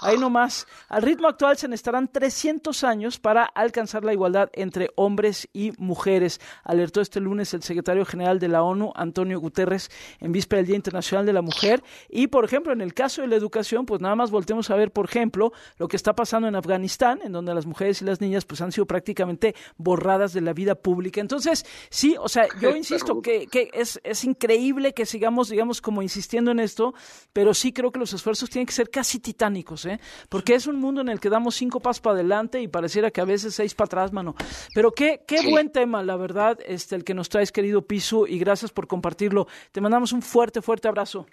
[0.02, 5.48] Ahí nomás, al ritmo actual se necesitarán 300 años para alcanzar la igualdad entre hombres
[5.54, 6.40] y mujeres,
[6.72, 10.76] alertó este lunes el secretario general de la ONU, Antonio Guterres, en víspera del Día
[10.76, 11.84] Internacional de la Mujer.
[12.10, 14.92] Y, por ejemplo, en el caso de la educación, pues nada más voltemos a ver,
[14.92, 18.46] por ejemplo, lo que está pasando en Afganistán, en donde las mujeres y las niñas
[18.46, 21.20] pues han sido prácticamente borradas de la vida pública.
[21.22, 26.02] Entonces, sí, o sea, yo insisto que, que es, es increíble que sigamos, digamos, como
[26.02, 26.94] insistiendo en esto,
[27.34, 30.00] pero sí creo que los esfuerzos tienen que ser casi titánicos, ¿eh?
[30.30, 33.20] Porque es un mundo en el que damos cinco pasos para adelante y pareciera que
[33.22, 34.36] a veces seis para atrás, mano.
[34.74, 35.50] Pero qué, qué Sí.
[35.52, 39.48] buen tema, la verdad, este, el que nos traes, querido Pisu, y gracias por compartirlo.
[39.72, 41.26] Te mandamos un fuerte, fuerte abrazo.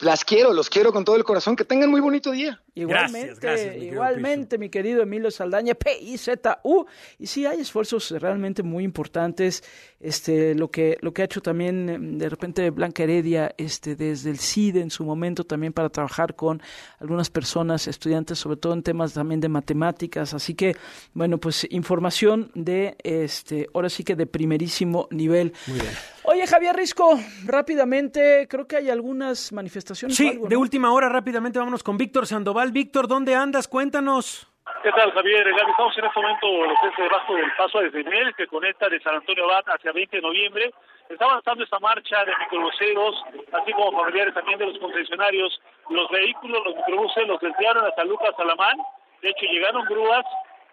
[0.00, 1.54] Las quiero, los quiero con todo el corazón.
[1.54, 2.60] Que tengan muy bonito día.
[2.74, 6.86] Igualmente, igualmente, mi querido Emilio Saldaña, P-I-Z-U.
[7.18, 9.62] Y sí, hay esfuerzos realmente muy importantes.
[10.00, 14.30] Este, lo que, lo que ha hecho también, em, de repente, Blanca Heredia, este, desde
[14.30, 16.60] el CIDE en su momento, también para trabajar con
[16.98, 20.34] algunas personas, estudiantes, sobre todo en temas también de matemáticas.
[20.34, 20.76] Así que,
[21.12, 25.52] bueno, pues información de, este, ahora sí que de primerísimo nivel.
[25.68, 25.92] Muy bien.
[26.26, 30.18] Oye, Javier Risco, rápidamente, creo que hay algunas manifestaciones.
[30.18, 30.60] o Sí, algo, de ¿no?
[30.60, 32.72] última hora, rápidamente vámonos con Víctor Sandoval.
[32.72, 33.68] Víctor, ¿dónde andas?
[33.68, 34.48] Cuéntanos.
[34.82, 35.44] ¿Qué tal, Javier?
[35.44, 38.88] Gaby, estamos en este momento lo que es debajo del paso a desnivel que conecta
[38.88, 40.72] de San Antonio Abad hacia 20 de noviembre.
[41.10, 43.22] Está avanzando esta marcha de microbuseros,
[43.52, 45.60] así como familiares también de los concesionarios.
[45.90, 48.78] Los vehículos, los microbuses, los desviaron hasta Lucas Alamán.
[49.20, 50.24] De hecho, llegaron grúas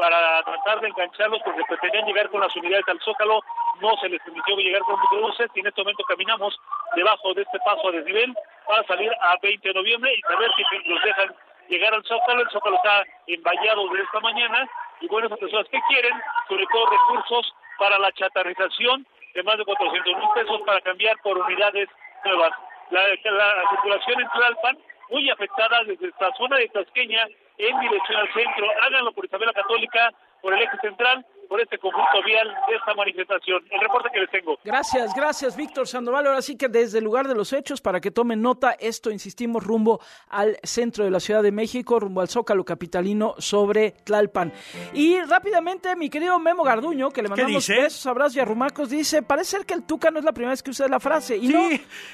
[0.01, 3.39] para tratar de engancharlos porque pretendían llegar con las unidades al Zócalo.
[3.81, 6.59] No se les permitió llegar con microbuses y en este momento caminamos
[6.95, 8.33] debajo de este paso a desnivel
[8.67, 11.35] para salir a 20 de noviembre y saber si los dejan
[11.69, 12.41] llegar al Zócalo.
[12.41, 14.67] El Zócalo está envallado de esta mañana
[15.01, 19.65] y bueno, esas personas que quieren, sobre todo recursos para la chatarrización de más de
[19.65, 21.87] 400 mil pesos para cambiar por unidades
[22.25, 22.53] nuevas.
[22.89, 24.79] La, la circulación en Tlalpan,
[25.11, 27.27] muy afectada desde esta zona de Tasqueña
[27.61, 28.65] en dirección al centro.
[28.81, 33.61] Háganlo por Isabela Católica, por el eje central, por este conjunto vial de esta manifestación.
[33.69, 34.57] El reporte que les tengo.
[34.63, 36.25] Gracias, gracias, Víctor Sandoval.
[36.27, 39.63] Ahora sí que desde el lugar de los hechos, para que tomen nota, esto, insistimos,
[39.63, 39.99] rumbo
[40.29, 44.53] al centro de la Ciudad de México, rumbo al Zócalo Capitalino sobre Tlalpan.
[44.93, 49.57] Y rápidamente, mi querido Memo Garduño, que le mandamos besos, abrazos y arrumacos, dice, parece
[49.57, 51.35] ser que el Tuca no es la primera vez que usa la frase.
[51.35, 51.53] Y Sí,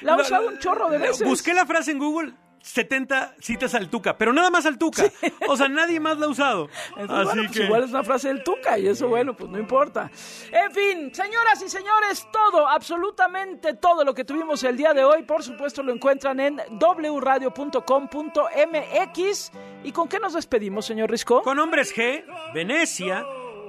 [0.02, 1.26] no, la ha usado un chorro de veces.
[1.26, 2.32] Busqué la frase en Google.
[2.62, 5.04] 70 citas al Tuca, pero nada más al Tuca.
[5.48, 6.68] O sea, nadie más la ha usado.
[6.96, 9.50] Entonces, Así bueno, pues que igual es una frase del Tuca y eso, bueno, pues
[9.50, 10.10] no importa.
[10.50, 15.22] En fin, señoras y señores, todo, absolutamente todo lo que tuvimos el día de hoy,
[15.22, 19.52] por supuesto, lo encuentran en wradio.com.mx.
[19.84, 21.42] ¿Y con qué nos despedimos, señor Risco?
[21.42, 23.24] Con Hombres G, Venecia.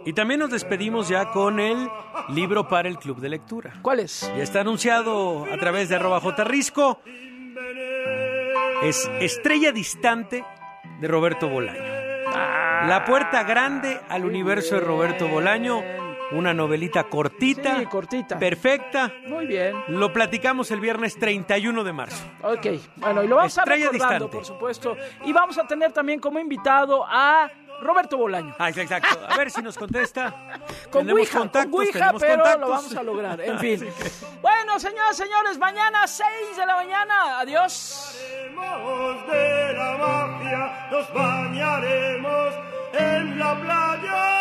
[0.05, 1.89] Y también nos despedimos ya con el
[2.29, 3.79] libro para el Club de Lectura.
[3.81, 4.31] ¿Cuál es?
[4.35, 7.01] Ya está anunciado a través de arroba jrisco.
[8.83, 10.43] Es Estrella Distante
[10.99, 11.83] de Roberto Bolaño.
[12.87, 15.81] La puerta grande al universo de Roberto Bolaño.
[16.31, 17.79] Una novelita cortita.
[17.79, 18.37] Sí, cortita.
[18.37, 19.11] Perfecta.
[19.27, 19.73] Muy bien.
[19.87, 22.23] Lo platicamos el viernes 31 de marzo.
[22.43, 22.67] Ok,
[22.97, 24.37] bueno, y lo vamos a Estrella estar recordando, distante.
[24.37, 24.95] por supuesto.
[25.25, 27.49] Y vamos a tener también como invitado a
[27.81, 28.55] Roberto Bolaño.
[28.59, 29.19] Ah, exacto.
[29.27, 30.33] A ver si nos contesta.
[30.91, 32.61] Con Tenemos Ouija, contactos, con Ouija, tenemos pero contactos.
[32.61, 33.41] lo vamos a lograr.
[33.41, 33.89] En fin.
[34.41, 36.27] Bueno, señoras, señores, mañana 6
[36.57, 37.39] de la mañana.
[37.39, 38.15] Adiós.
[39.29, 42.53] de la magia nos bañaremos
[42.93, 44.38] en la playa.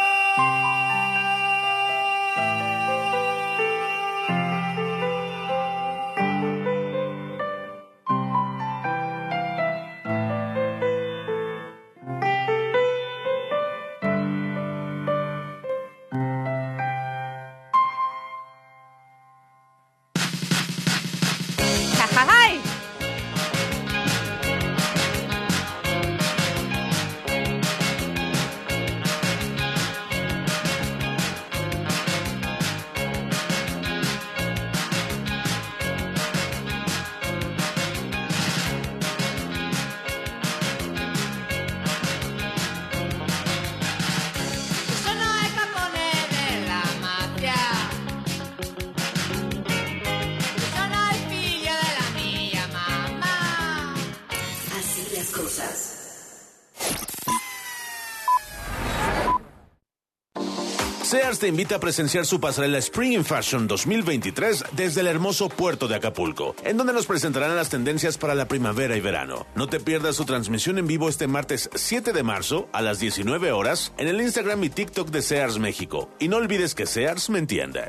[61.29, 65.87] Sears te invita a presenciar su pasarela Spring in Fashion 2023 desde el hermoso puerto
[65.87, 69.47] de Acapulco, en donde nos presentarán las tendencias para la primavera y verano.
[69.55, 73.53] No te pierdas su transmisión en vivo este martes 7 de marzo a las 19
[73.53, 76.09] horas en el Instagram y TikTok de Sears México.
[76.19, 77.89] Y no olvides que Sears me entiende.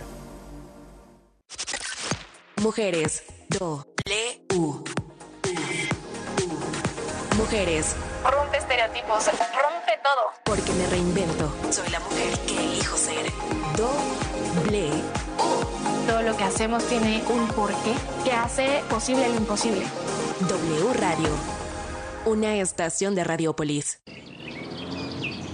[2.61, 3.23] Mujeres.
[3.47, 3.87] Do.
[4.05, 4.57] Le.
[4.57, 4.83] U.
[7.37, 7.95] Mujeres.
[8.23, 10.31] Rompe estereotipos, rompe todo.
[10.43, 11.51] Porque me reinvento.
[11.71, 13.31] Soy la mujer que elijo ser.
[13.77, 14.89] Doble
[15.37, 16.07] U.
[16.07, 17.93] Todo lo que hacemos tiene un porqué
[18.23, 19.85] que hace posible lo imposible.
[20.41, 21.29] W Radio.
[22.25, 24.01] Una estación de Radiopolis.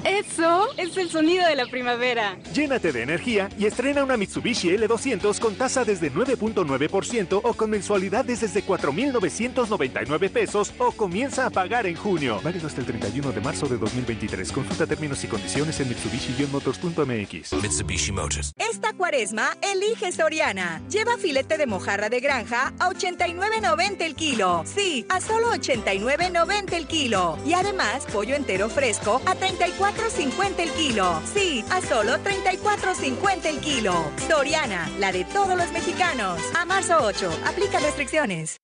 [0.05, 2.37] Eso es el sonido de la primavera.
[2.53, 8.41] Llénate de energía y estrena una Mitsubishi L200 con tasa desde 9.9% o con mensualidades
[8.41, 12.39] desde 4.999 pesos o comienza a pagar en junio.
[12.43, 14.51] Válido hasta el 31 de marzo de 2023.
[14.51, 17.61] Consulta términos y condiciones en mitsubishi-motors.mx.
[17.63, 18.51] Mitsubishi Motors.
[18.57, 20.83] Esta cuaresma, elige Soriana.
[20.87, 24.61] Lleva filete de mojarra de granja a 89.90 el kilo.
[24.65, 27.39] Sí, a solo 89.90 el kilo.
[27.43, 31.21] Y además, pollo entero fresco a 34 34.50 el kilo.
[31.33, 33.93] Sí, a solo 34.50 el kilo.
[34.27, 36.39] Soriana, la de todos los mexicanos.
[36.55, 38.59] A marzo 8, aplica restricciones.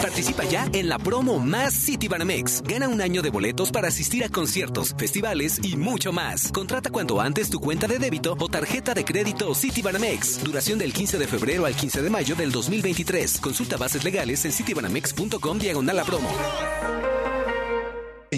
[0.00, 2.62] Participa ya en la promo Más City Banamex.
[2.62, 6.50] Gana un año de boletos para asistir a conciertos, festivales y mucho más.
[6.52, 10.42] Contrata cuanto antes tu cuenta de débito o tarjeta de crédito City Banamex.
[10.42, 13.40] Duración del 15 de febrero al 15 de mayo del 2023.
[13.40, 16.28] Consulta bases legales en citybanamex.com diagonal a promo.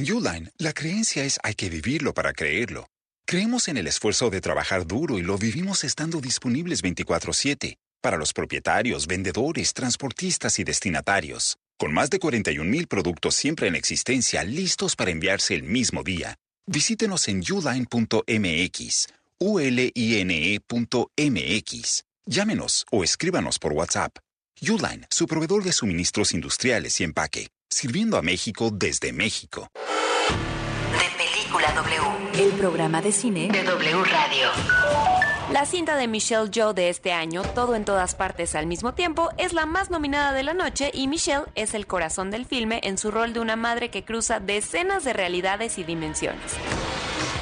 [0.06, 2.90] En Uline, la creencia es hay que vivirlo para creerlo.
[3.26, 8.34] Creemos en el esfuerzo de trabajar duro y lo vivimos estando disponibles 24/7 para los
[8.34, 11.56] propietarios, vendedores, transportistas y destinatarios.
[11.78, 16.36] Con más de 41.000 productos siempre en existencia listos para enviarse el mismo día.
[16.66, 19.06] Visítenos en uline.mx,
[19.38, 20.64] uline.mx.
[22.26, 24.18] Llámenos o escríbanos por WhatsApp.
[24.60, 29.68] Uline, su proveedor de suministros industriales y empaque sirviendo a México desde México.
[29.74, 34.48] De Película W, el programa de cine de W Radio.
[35.52, 39.30] La cinta de Michelle Joe de este año, Todo en todas partes al mismo tiempo,
[39.36, 42.96] es la más nominada de la noche y Michelle es el corazón del filme en
[42.96, 46.54] su rol de una madre que cruza decenas de realidades y dimensiones.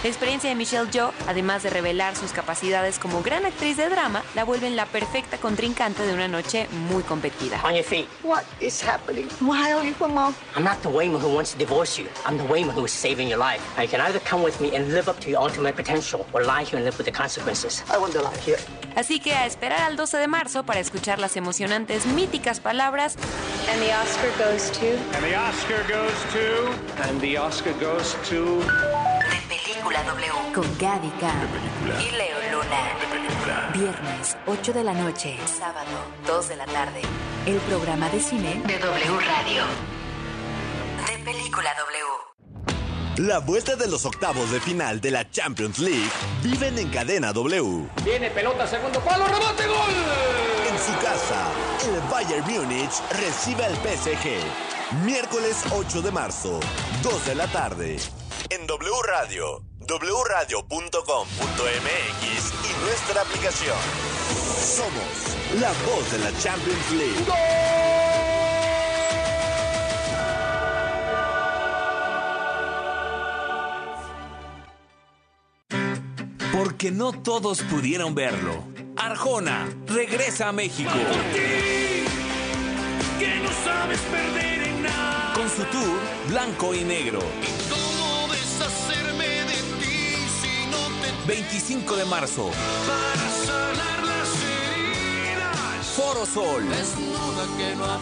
[0.03, 4.25] La experiencia de Michelle Yeoh, además de revelar sus capacidades como gran actriz de drama,
[4.35, 7.61] la vuelven la perfecta contrincante de una noche muy competida.
[7.65, 8.09] On your feet.
[8.25, 9.29] What is happening?
[9.41, 10.35] Why are you from mom?
[10.57, 12.09] I'm not the Wayman who wants to divorce you.
[12.27, 13.63] I'm the Wayman who is saving your life.
[13.77, 16.43] Now you can either come with me and live up to your ultimate potential or
[16.43, 17.85] lie here and live with the consequences.
[17.89, 18.59] I want to lie here.
[18.97, 23.17] Así que a esperar al 12 de marzo para escuchar las emocionantes míticas palabras
[23.71, 28.61] And the Oscar goes to And the Oscar goes to And the Oscar goes to
[29.83, 31.49] Película W con Gaby Khan
[32.01, 33.73] y Leo Luna.
[33.75, 35.91] Viernes 8 de la noche, sábado
[36.25, 37.01] 2 de la tarde.
[37.47, 39.65] El programa de cine de W Radio.
[41.09, 41.75] De Película
[43.17, 43.27] W.
[43.29, 46.11] La vuelta de los octavos de final de la Champions League
[46.45, 47.89] viven en cadena W.
[48.05, 49.95] Viene pelota, segundo palo, rebote, gol.
[50.71, 51.49] En su casa,
[51.89, 55.05] el Bayern Múnich recibe al PSG.
[55.05, 56.61] Miércoles 8 de marzo,
[57.03, 57.97] 2 de la tarde.
[58.51, 61.03] En W Radio, wradio.com.mx
[62.65, 63.77] y nuestra aplicación.
[64.59, 67.27] Somos la voz de la Champions League.
[76.53, 78.65] Porque no todos pudieron verlo.
[78.97, 80.91] Arjona regresa a México.
[83.19, 85.33] Que no sabes perder en nada.
[85.35, 87.21] Con su tour Blanco y Negro.
[91.27, 92.51] 25 de marzo.
[92.87, 95.87] para sanar las heridas?
[95.97, 96.65] Foro Sol.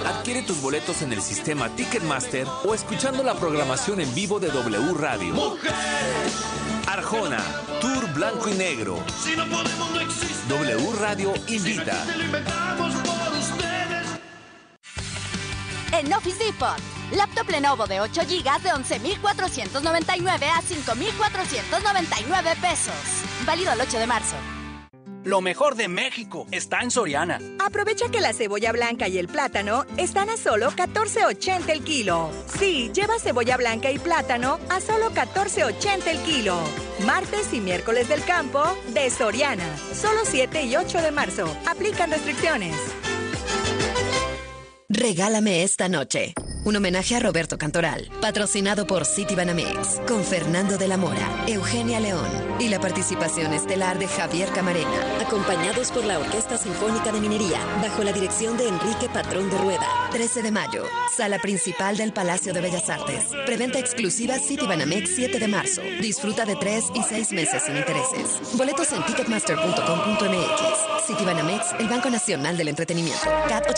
[0.07, 4.95] Adquiere tus boletos en el sistema Ticketmaster o escuchando la programación en vivo de W
[4.95, 5.57] Radio.
[6.87, 7.39] Arjona,
[7.81, 8.99] Tour Blanco y Negro.
[9.23, 10.49] si no podemos no existe.
[10.49, 12.05] W Radio invita.
[15.93, 16.77] En Office Depot,
[17.13, 22.95] laptop Lenovo de 8 GB de 11,499 a 5,499 pesos.
[23.45, 24.37] Válido el 8 de marzo.
[25.25, 27.39] Lo mejor de México está en Soriana.
[27.59, 32.31] Aprovecha que la cebolla blanca y el plátano están a solo 14.80 el kilo.
[32.59, 36.59] Sí, lleva cebolla blanca y plátano a solo 14.80 el kilo.
[37.05, 38.63] Martes y miércoles del campo
[38.95, 39.77] de Soriana.
[39.93, 41.55] Solo 7 y 8 de marzo.
[41.67, 42.75] Aplican restricciones.
[44.89, 46.35] Regálame esta noche.
[46.63, 52.29] Un homenaje a Roberto Cantoral, patrocinado por Citibanamex, con Fernando de la Mora, Eugenia León
[52.59, 58.05] y la participación estelar de Javier Camarena, acompañados por la Orquesta Sinfónica de Minería, bajo
[58.05, 59.87] la dirección de Enrique Patrón de Rueda.
[60.13, 60.85] 13 de mayo,
[61.17, 63.25] sala principal del Palacio de Bellas Artes.
[63.47, 65.81] Preventa exclusiva Citibanamex 7 de marzo.
[66.03, 68.55] Disfruta de 3 y 6 meses sin intereses.
[68.59, 71.07] Boletos en ticketmaster.com.mx.
[71.07, 73.31] Citibanamex, el Banco Nacional del Entretenimiento.